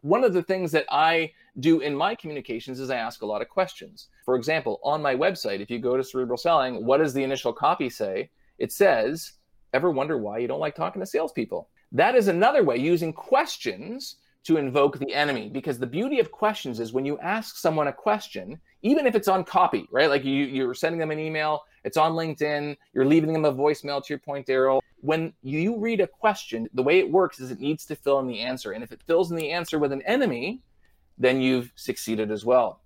one 0.00 0.22
of 0.22 0.34
the 0.34 0.42
things 0.42 0.70
that 0.72 0.84
I 0.90 1.32
do 1.60 1.80
in 1.80 1.94
my 1.94 2.14
communications 2.14 2.78
is 2.78 2.90
I 2.90 2.96
ask 2.96 3.22
a 3.22 3.26
lot 3.26 3.40
of 3.40 3.48
questions. 3.48 4.08
For 4.26 4.36
example, 4.36 4.78
on 4.84 5.00
my 5.00 5.14
website, 5.14 5.60
if 5.60 5.70
you 5.70 5.78
go 5.78 5.96
to 5.96 6.04
Cerebral 6.04 6.36
Selling, 6.36 6.84
what 6.84 6.98
does 6.98 7.14
the 7.14 7.22
initial 7.22 7.54
copy 7.54 7.88
say? 7.88 8.30
It 8.58 8.70
says, 8.70 9.32
Ever 9.72 9.90
wonder 9.90 10.18
why 10.18 10.38
you 10.38 10.48
don't 10.48 10.60
like 10.60 10.74
talking 10.74 11.00
to 11.00 11.06
salespeople? 11.06 11.70
That 11.92 12.14
is 12.14 12.28
another 12.28 12.62
way 12.62 12.76
using 12.76 13.12
questions 13.14 14.16
to 14.44 14.58
invoke 14.58 14.98
the 14.98 15.12
enemy. 15.12 15.48
Because 15.48 15.78
the 15.78 15.86
beauty 15.86 16.20
of 16.20 16.30
questions 16.30 16.80
is 16.80 16.92
when 16.92 17.04
you 17.04 17.18
ask 17.18 17.56
someone 17.56 17.88
a 17.88 17.92
question 17.92 18.58
even 18.82 19.06
if 19.06 19.14
it's 19.14 19.28
on 19.28 19.44
copy 19.44 19.88
right? 19.90 20.08
Like 20.08 20.24
you, 20.24 20.44
you're 20.44 20.74
sending 20.74 21.00
them 21.00 21.10
an 21.10 21.18
email 21.18 21.64
it's 21.84 21.96
on 21.96 22.12
linkedin 22.12 22.76
you're 22.92 23.04
leaving 23.04 23.32
them 23.32 23.44
a 23.44 23.52
voicemail 23.52 24.02
to 24.04 24.08
your 24.10 24.18
point 24.18 24.46
darryl 24.46 24.80
when 25.00 25.32
you 25.42 25.78
read 25.78 26.00
a 26.00 26.06
question 26.06 26.68
the 26.74 26.82
way 26.82 26.98
it 26.98 27.10
works 27.10 27.40
is 27.40 27.50
it 27.50 27.60
needs 27.60 27.84
to 27.86 27.96
fill 27.96 28.20
in 28.20 28.26
the 28.26 28.40
answer. 28.40 28.72
And 28.72 28.84
if 28.84 28.92
it 28.92 29.02
fills 29.06 29.30
in 29.30 29.36
the 29.36 29.50
answer 29.50 29.78
with 29.78 29.92
an 29.92 30.02
enemy 30.02 30.60
then 31.18 31.40
you've 31.40 31.72
succeeded 31.76 32.30
as 32.30 32.44
well. 32.44 32.80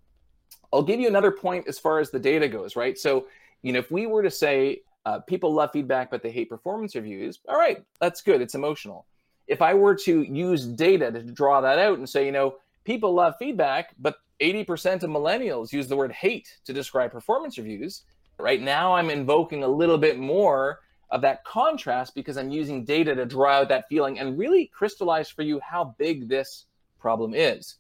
I'll 0.71 0.83
give 0.83 1.01
you 1.01 1.09
another 1.09 1.31
point 1.31 1.67
as 1.67 1.79
far 1.79 1.99
as 1.99 2.11
the 2.11 2.19
data 2.19 2.49
goes 2.49 2.77
right? 2.77 2.97
So 2.97 3.27
you 3.63 3.73
know 3.73 3.81
if 3.81 3.91
we 3.91 4.07
were 4.07 4.23
to 4.23 4.31
say 4.31 4.83
uh, 5.05 5.21
people 5.21 5.53
love 5.53 5.71
feedback 5.73 6.11
but 6.11 6.23
they 6.23 6.31
hate 6.31 6.49
performance 6.49 6.95
reviews 6.95 7.41
all 7.49 7.57
right 7.57 7.83
that's 8.01 8.21
good 8.21 8.41
it's 8.41 8.55
emotional 8.55 9.07
if 9.49 9.63
I 9.63 9.75
were 9.75 9.95
to 9.97 10.23
use 10.23 10.67
data 10.67 11.11
to 11.11 11.23
draw 11.23 11.63
that 11.63 11.79
out 11.79 11.99
and 11.99 12.09
say, 12.09 12.25
you 12.27 12.33
know, 12.33 12.57
people 12.85 13.15
love 13.15 13.35
feedback, 13.39 13.95
but 13.99 14.17
80% 14.41 15.03
of 15.03 15.11
millennials 15.11 15.73
use 15.73 15.89
the 15.89 15.97
word 15.97 16.13
hate 16.13 16.59
to 16.67 16.73
describe 16.73 17.11
performance 17.11 17.59
reviews, 17.59 18.05
right 18.39 18.61
now 18.61 18.95
I'm 18.95 19.11
invoking 19.11 19.65
a 19.65 19.69
little 19.69 19.99
bit 19.99 20.19
more 20.19 20.81
of 21.11 21.23
that 21.23 21.45
contrast 21.45 22.15
because 22.15 22.37
I'm 22.37 22.51
using 22.51 22.85
data 22.85 23.15
to 23.15 23.25
draw 23.25 23.61
out 23.61 23.71
that 23.71 23.89
feeling 23.89 24.19
and 24.19 24.39
really 24.39 24.67
crystallize 24.67 25.31
for 25.31 25.43
you 25.43 25.59
how 25.61 25.97
big 25.99 26.29
this 26.29 26.67
problem 27.01 27.35
is. 27.35 27.77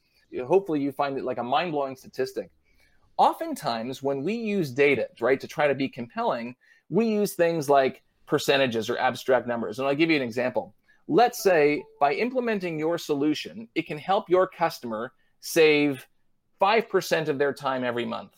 Hopefully, 0.46 0.81
you 0.81 0.90
find 0.90 1.18
it 1.18 1.24
like 1.24 1.38
a 1.38 1.42
mind 1.44 1.72
blowing 1.72 1.96
statistic. 1.96 2.50
oftentimes 3.18 4.02
when 4.02 4.22
we 4.22 4.35
use 4.35 4.70
data, 4.70 5.09
right, 5.20 5.40
to 5.40 5.48
try 5.48 5.66
to 5.68 5.74
be 5.74 5.88
compelling, 5.88 6.54
we 6.88 7.07
use 7.07 7.35
things 7.35 7.68
like 7.68 8.02
percentages 8.26 8.88
or 8.88 8.98
abstract 8.98 9.46
numbers. 9.46 9.78
And 9.78 9.88
I'll 9.88 9.94
give 9.94 10.11
you 10.11 10.16
an 10.16 10.22
example. 10.22 10.74
Let's 11.09 11.42
say 11.42 11.83
by 11.99 12.12
implementing 12.12 12.79
your 12.79 12.99
solution, 12.99 13.68
it 13.75 13.87
can 13.87 13.97
help 13.97 14.29
your 14.29 14.47
customer 14.47 15.12
save 15.40 16.07
5% 16.61 17.29
of 17.29 17.38
their 17.38 17.55
time 17.55 17.83
every 17.83 18.05
month. 18.05 18.33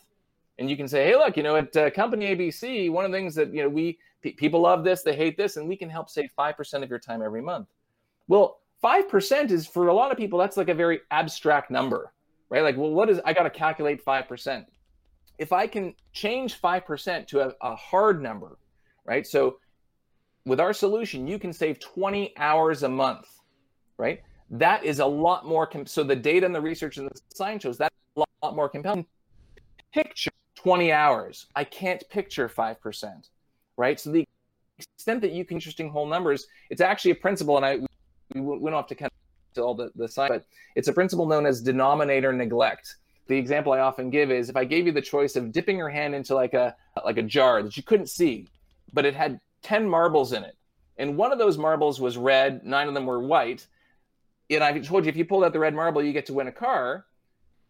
And 0.58 0.70
you 0.70 0.76
can 0.76 0.86
say, 0.86 1.04
hey, 1.04 1.16
look, 1.16 1.36
you 1.36 1.42
know, 1.42 1.56
at 1.56 1.74
uh, 1.76 1.90
company 1.90 2.34
ABC, 2.36 2.90
one 2.90 3.04
of 3.04 3.10
the 3.10 3.16
things 3.16 3.34
that, 3.34 3.52
you 3.52 3.62
know, 3.62 3.68
we 3.68 3.98
p- 4.22 4.32
people 4.32 4.60
love 4.60 4.84
this, 4.84 5.02
they 5.02 5.16
hate 5.16 5.36
this, 5.36 5.56
and 5.56 5.68
we 5.68 5.76
can 5.76 5.88
help 5.88 6.08
save 6.08 6.30
5% 6.38 6.82
of 6.82 6.88
your 6.88 6.98
time 6.98 7.22
every 7.22 7.42
month. 7.42 7.68
Well, 8.28 8.60
5% 8.84 9.50
is 9.50 9.66
for 9.66 9.88
a 9.88 9.94
lot 9.94 10.12
of 10.12 10.18
people, 10.18 10.38
that's 10.38 10.56
like 10.56 10.68
a 10.68 10.74
very 10.74 11.00
abstract 11.10 11.70
number, 11.70 12.12
right? 12.50 12.62
Like, 12.62 12.76
well, 12.76 12.90
what 12.90 13.10
is, 13.10 13.20
I 13.24 13.32
got 13.32 13.44
to 13.44 13.50
calculate 13.50 14.04
5%. 14.04 14.64
If 15.38 15.52
I 15.52 15.66
can 15.66 15.94
change 16.12 16.60
5% 16.60 17.26
to 17.28 17.40
a, 17.40 17.52
a 17.62 17.74
hard 17.74 18.22
number, 18.22 18.58
right? 19.04 19.26
So 19.26 19.56
with 20.44 20.60
our 20.60 20.72
solution, 20.72 21.26
you 21.26 21.38
can 21.38 21.52
save 21.52 21.80
20 21.80 22.34
hours 22.36 22.82
a 22.82 22.88
month, 22.88 23.28
right? 23.98 24.22
That 24.50 24.84
is 24.84 24.98
a 24.98 25.06
lot 25.06 25.46
more. 25.46 25.66
Com- 25.66 25.86
so 25.86 26.02
the 26.02 26.16
data 26.16 26.46
and 26.46 26.54
the 26.54 26.60
research 26.60 26.96
and 26.96 27.08
the 27.08 27.20
science 27.32 27.62
shows 27.62 27.78
that's 27.78 27.94
a 28.16 28.24
lot 28.42 28.56
more 28.56 28.68
compelling. 28.68 29.06
Picture 29.92 30.30
20 30.56 30.92
hours. 30.92 31.46
I 31.54 31.64
can't 31.64 32.02
picture 32.10 32.48
5%, 32.48 33.28
right? 33.76 34.00
So 34.00 34.10
the 34.10 34.26
extent 34.78 35.20
that 35.22 35.32
you 35.32 35.44
can 35.44 35.56
interesting 35.56 35.88
whole 35.90 36.06
numbers, 36.06 36.46
it's 36.70 36.80
actually 36.80 37.12
a 37.12 37.16
principle, 37.16 37.56
and 37.56 37.66
I 37.66 37.78
we 38.34 38.40
went 38.40 38.76
off 38.76 38.86
to 38.88 38.94
kind 38.94 39.10
of 39.10 39.54
to 39.54 39.62
all 39.62 39.74
the, 39.74 39.90
the 39.96 40.08
science, 40.08 40.32
but 40.32 40.44
it's 40.76 40.88
a 40.88 40.92
principle 40.92 41.26
known 41.26 41.44
as 41.44 41.60
denominator 41.60 42.32
neglect. 42.32 42.96
The 43.26 43.36
example 43.36 43.72
I 43.72 43.80
often 43.80 44.10
give 44.10 44.30
is 44.30 44.48
if 44.48 44.56
I 44.56 44.64
gave 44.64 44.86
you 44.86 44.92
the 44.92 45.02
choice 45.02 45.34
of 45.34 45.52
dipping 45.52 45.76
your 45.76 45.88
hand 45.88 46.14
into 46.14 46.34
like 46.34 46.54
a 46.54 46.76
like 47.04 47.18
a 47.18 47.22
jar 47.22 47.62
that 47.62 47.76
you 47.76 47.82
couldn't 47.82 48.08
see, 48.08 48.46
but 48.92 49.04
it 49.04 49.14
had 49.14 49.40
10 49.62 49.88
marbles 49.88 50.32
in 50.32 50.44
it, 50.44 50.56
and 50.96 51.16
one 51.16 51.32
of 51.32 51.38
those 51.38 51.56
marbles 51.56 52.00
was 52.00 52.18
red, 52.18 52.64
nine 52.64 52.88
of 52.88 52.94
them 52.94 53.06
were 53.06 53.20
white. 53.20 53.66
And 54.50 54.62
I 54.62 54.78
told 54.80 55.04
you 55.04 55.08
if 55.08 55.16
you 55.16 55.24
pulled 55.24 55.44
out 55.44 55.52
the 55.52 55.58
red 55.58 55.74
marble, 55.74 56.02
you 56.02 56.12
get 56.12 56.26
to 56.26 56.34
win 56.34 56.48
a 56.48 56.52
car. 56.52 57.06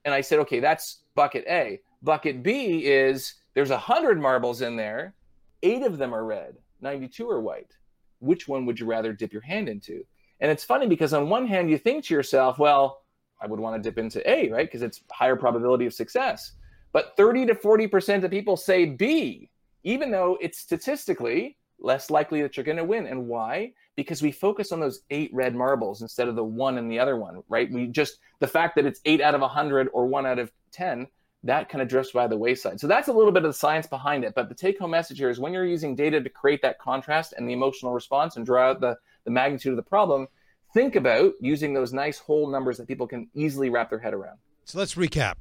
And 0.05 0.12
I 0.12 0.20
said, 0.20 0.38
okay, 0.40 0.61
that's 0.61 1.03
bucket 1.14 1.44
A. 1.48 1.81
Bucket 2.03 2.42
B 2.42 2.87
is 2.87 3.35
there's 3.55 3.70
a 3.70 3.79
hundred 3.79 4.20
marbles 4.20 4.62
in 4.62 4.76
there, 4.76 5.14
eight 5.62 5.83
of 5.83 5.98
them 5.98 6.14
are 6.14 6.24
red, 6.24 6.57
92 6.81 7.29
are 7.29 7.40
white. 7.40 7.72
Which 8.18 8.48
one 8.48 8.66
would 8.66 8.81
you 8.81 8.87
rather 8.87 9.12
dip 9.12 9.33
your 9.33 9.42
hand 9.42 9.68
into? 9.68 10.05
And 10.40 10.50
it's 10.50 10.64
funny 10.64 10.87
because 10.87 11.12
on 11.12 11.29
one 11.29 11.46
hand, 11.46 11.70
you 11.70 11.79
think 11.79 12.05
to 12.07 12.14
yourself, 12.14 12.59
well, 12.59 13.03
I 13.40 13.46
would 13.46 13.61
want 13.61 13.81
to 13.81 13.88
dip 13.88 13.98
into 13.98 14.29
A, 14.29 14.50
right? 14.50 14.66
Because 14.66 14.83
it's 14.83 15.03
higher 15.11 15.37
probability 15.37 15.87
of 15.87 15.94
success. 15.94 16.53
But 16.92 17.16
30 17.16 17.46
to 17.46 17.55
40% 17.55 18.24
of 18.24 18.31
people 18.31 18.57
say 18.57 18.87
B, 18.87 19.50
even 19.85 20.11
though 20.11 20.37
it's 20.40 20.59
statistically 20.59 21.57
less 21.81 22.11
likely 22.11 22.43
that 22.43 22.57
you're 22.57 22.64
going 22.64 22.77
to 22.77 22.85
win. 22.85 23.07
And 23.07 23.27
why? 23.27 23.73
Because 23.97 24.23
we 24.23 24.33
focus 24.33 24.73
on 24.73 24.81
those 24.81 25.01
eight 25.11 25.31
red 25.33 25.55
marbles 25.55 26.03
instead 26.03 26.29
of 26.29 26.37
the 26.37 26.45
one 26.45 26.79
and 26.79 26.90
the 26.90 26.99
other 26.99 27.16
one, 27.16 27.43
right? 27.49 27.71
We 27.71 27.87
just, 27.87 28.19
the 28.38 28.47
fact 28.47 28.77
that 28.77 28.87
it's 28.87 29.01
eight 29.05 29.21
out 29.21 29.35
of 29.35 29.40
100 29.40 29.88
or 29.93 30.07
one 30.07 30.27
out 30.27 30.38
of 30.38 30.53
10 30.73 31.07
that 31.45 31.69
kind 31.69 31.81
of 31.81 31.88
drifts 31.88 32.12
by 32.12 32.27
the 32.27 32.37
wayside. 32.37 32.81
So 32.81 32.87
that's 32.87 33.09
a 33.09 33.12
little 33.12 33.33
bit 33.33 33.45
of 33.45 33.51
the 33.51 33.59
science 33.59 33.87
behind 33.87 34.25
it. 34.25 34.35
But 34.35 34.49
the 34.49 34.55
take 34.55 34.79
home 34.79 34.90
message 34.90 35.19
here 35.19 35.31
is 35.31 35.40
when 35.40 35.53
you're 35.53 35.66
using 35.66 35.95
data 35.95 36.21
to 36.21 36.29
create 36.29 36.61
that 36.62 36.79
contrast 36.79 37.33
and 37.37 37.49
the 37.49 37.53
emotional 37.53 37.93
response 37.93 38.37
and 38.37 38.45
draw 38.45 38.71
out 38.71 38.81
the, 38.81 38.97
the 39.25 39.31
magnitude 39.31 39.73
of 39.73 39.77
the 39.77 39.83
problem, 39.83 40.29
think 40.75 40.97
about 40.97 41.33
using 41.40 41.73
those 41.73 41.93
nice 41.93 42.19
whole 42.19 42.51
numbers 42.51 42.77
that 42.77 42.88
people 42.88 43.07
can 43.07 43.29
easily 43.35 43.71
wrap 43.71 43.88
their 43.88 43.99
head 43.99 44.12
around. 44.12 44.38
So 44.64 44.79
let's 44.79 44.95
recap. 44.95 45.35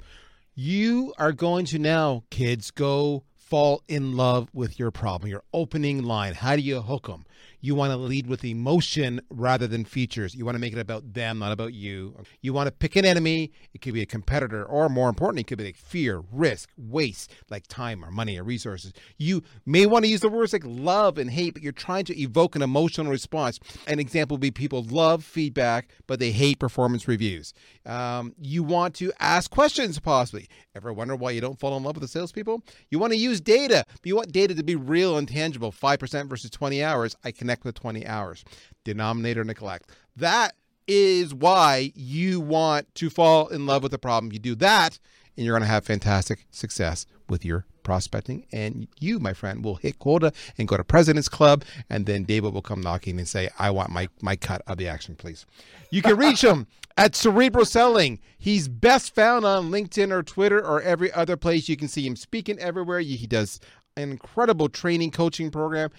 You 0.54 1.12
are 1.18 1.32
going 1.32 1.66
to 1.66 1.78
now, 1.78 2.24
kids, 2.30 2.70
go 2.70 3.24
fall 3.50 3.82
in 3.88 4.16
love 4.16 4.48
with 4.54 4.78
your 4.78 4.92
problem, 4.92 5.28
your 5.28 5.42
opening 5.52 6.04
line. 6.04 6.34
How 6.34 6.54
do 6.54 6.62
you 6.62 6.80
hook 6.80 7.08
them? 7.08 7.26
You 7.60 7.74
want 7.74 7.92
to 7.92 7.96
lead 7.96 8.26
with 8.26 8.44
emotion 8.44 9.20
rather 9.30 9.66
than 9.66 9.84
features. 9.84 10.34
You 10.34 10.44
want 10.44 10.54
to 10.54 10.60
make 10.60 10.72
it 10.72 10.78
about 10.78 11.12
them, 11.12 11.38
not 11.38 11.52
about 11.52 11.74
you. 11.74 12.16
You 12.40 12.52
want 12.52 12.68
to 12.68 12.72
pick 12.72 12.96
an 12.96 13.04
enemy. 13.04 13.52
It 13.74 13.80
could 13.80 13.94
be 13.94 14.02
a 14.02 14.06
competitor, 14.06 14.64
or 14.64 14.88
more 14.88 15.08
importantly, 15.08 15.42
it 15.42 15.46
could 15.46 15.58
be 15.58 15.64
like 15.64 15.76
fear, 15.76 16.22
risk, 16.32 16.70
waste, 16.76 17.32
like 17.50 17.66
time 17.66 18.04
or 18.04 18.10
money 18.10 18.38
or 18.38 18.44
resources. 18.44 18.92
You 19.18 19.42
may 19.66 19.86
want 19.86 20.04
to 20.04 20.10
use 20.10 20.20
the 20.20 20.28
words 20.28 20.52
like 20.52 20.64
love 20.64 21.18
and 21.18 21.30
hate, 21.30 21.54
but 21.54 21.62
you're 21.62 21.72
trying 21.72 22.04
to 22.06 22.18
evoke 22.18 22.56
an 22.56 22.62
emotional 22.62 23.10
response. 23.10 23.58
An 23.86 23.98
example 23.98 24.36
would 24.36 24.40
be 24.40 24.50
people 24.50 24.82
love 24.84 25.24
feedback, 25.24 25.90
but 26.06 26.18
they 26.18 26.30
hate 26.30 26.58
performance 26.58 27.06
reviews. 27.06 27.52
Um, 27.84 28.34
you 28.40 28.62
want 28.62 28.94
to 28.96 29.12
ask 29.20 29.50
questions, 29.50 29.98
possibly. 29.98 30.48
Ever 30.74 30.92
wonder 30.92 31.16
why 31.16 31.32
you 31.32 31.40
don't 31.40 31.58
fall 31.58 31.76
in 31.76 31.82
love 31.82 31.96
with 31.96 32.02
the 32.02 32.08
salespeople? 32.08 32.62
You 32.90 32.98
want 32.98 33.12
to 33.12 33.18
use 33.18 33.40
data, 33.40 33.84
but 33.90 34.06
you 34.06 34.16
want 34.16 34.32
data 34.32 34.54
to 34.54 34.62
be 34.62 34.76
real 34.76 35.18
and 35.18 35.28
tangible. 35.28 35.72
5% 35.72 36.28
versus 36.28 36.50
20 36.50 36.82
hours. 36.82 37.16
I 37.24 37.32
can 37.32 37.49
connect 37.50 37.64
with 37.64 37.74
20 37.74 38.06
hours. 38.06 38.44
Denominator 38.84 39.42
neglect. 39.42 39.90
That 40.16 40.54
is 40.86 41.34
why 41.34 41.92
you 41.96 42.40
want 42.40 42.94
to 42.96 43.10
fall 43.10 43.48
in 43.48 43.66
love 43.66 43.82
with 43.82 43.92
the 43.92 43.98
problem. 43.98 44.32
You 44.32 44.38
do 44.38 44.54
that, 44.56 44.98
and 45.36 45.44
you're 45.44 45.54
going 45.54 45.66
to 45.66 45.72
have 45.72 45.84
fantastic 45.84 46.46
success 46.52 47.06
with 47.28 47.44
your 47.44 47.66
prospecting. 47.82 48.46
And 48.52 48.86
you, 49.00 49.18
my 49.18 49.32
friend, 49.32 49.64
will 49.64 49.76
hit 49.76 49.98
quota 49.98 50.32
and 50.58 50.68
go 50.68 50.76
to 50.76 50.84
President's 50.84 51.28
Club, 51.28 51.64
and 51.88 52.06
then 52.06 52.22
David 52.22 52.54
will 52.54 52.62
come 52.62 52.80
knocking 52.80 53.18
and 53.18 53.26
say, 53.26 53.48
I 53.58 53.70
want 53.70 53.90
my, 53.90 54.08
my 54.20 54.36
cut 54.36 54.62
of 54.68 54.78
the 54.78 54.86
action, 54.86 55.16
please. 55.16 55.44
You 55.90 56.02
can 56.02 56.16
reach 56.16 56.42
him 56.42 56.68
at 56.96 57.16
Cerebral 57.16 57.64
Selling. 57.64 58.20
He's 58.38 58.68
best 58.68 59.12
found 59.12 59.44
on 59.44 59.70
LinkedIn 59.70 60.12
or 60.12 60.22
Twitter 60.22 60.64
or 60.64 60.82
every 60.82 61.12
other 61.12 61.36
place. 61.36 61.68
You 61.68 61.76
can 61.76 61.88
see 61.88 62.06
him 62.06 62.14
speaking 62.14 62.58
everywhere. 62.60 63.00
He 63.00 63.26
does 63.26 63.60
an 63.96 64.10
incredible 64.10 64.68
training 64.68 65.10
coaching 65.10 65.50
program. 65.50 65.90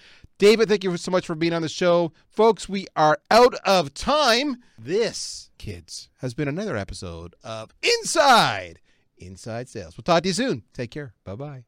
David, 0.42 0.68
thank 0.68 0.82
you 0.82 0.96
so 0.96 1.12
much 1.12 1.24
for 1.24 1.36
being 1.36 1.52
on 1.52 1.62
the 1.62 1.68
show. 1.68 2.12
Folks, 2.28 2.68
we 2.68 2.88
are 2.96 3.16
out 3.30 3.54
of 3.64 3.94
time. 3.94 4.56
This, 4.76 5.50
kids, 5.56 6.08
has 6.18 6.34
been 6.34 6.48
another 6.48 6.76
episode 6.76 7.36
of 7.44 7.72
Inside 7.80 8.80
Inside 9.16 9.68
Sales. 9.68 9.96
We'll 9.96 10.02
talk 10.02 10.24
to 10.24 10.30
you 10.30 10.32
soon. 10.32 10.64
Take 10.74 10.90
care. 10.90 11.14
Bye 11.22 11.36
bye. 11.36 11.62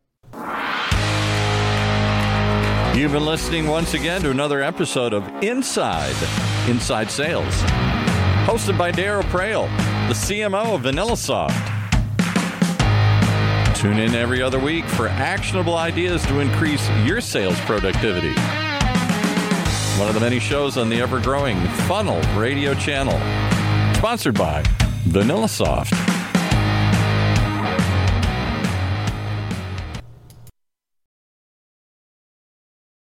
You've 2.99 3.13
been 3.13 3.25
listening 3.25 3.69
once 3.69 3.95
again 3.95 4.23
to 4.23 4.31
another 4.31 4.61
episode 4.61 5.13
of 5.13 5.25
Inside 5.41 6.17
Inside 6.69 7.13
Sales, 7.13 7.55
hosted 8.45 8.77
by 8.77 8.91
Darryl 8.91 9.23
Praill, 9.23 9.69
the 10.09 10.15
CMO 10.15 10.75
of 10.75 10.81
VanillaSoft. 10.81 11.71
Tune 13.77 14.01
in 14.01 14.17
every 14.17 14.43
other 14.43 14.59
week 14.59 14.85
for 14.87 15.07
actionable 15.07 15.77
ideas 15.77 16.27
to 16.27 16.41
increase 16.41 16.89
your 17.05 17.21
sales 17.21 17.61
productivity. 17.61 18.35
One 19.97 20.09
of 20.09 20.15
the 20.15 20.21
many 20.21 20.41
shows 20.41 20.77
on 20.77 20.89
the 20.89 21.01
ever 21.01 21.21
growing 21.21 21.57
Funnel 21.87 22.21
radio 22.37 22.75
channel. 22.75 23.13
Sponsored 23.95 24.35
by 24.35 24.65
VanillaSoft. 25.07 26.24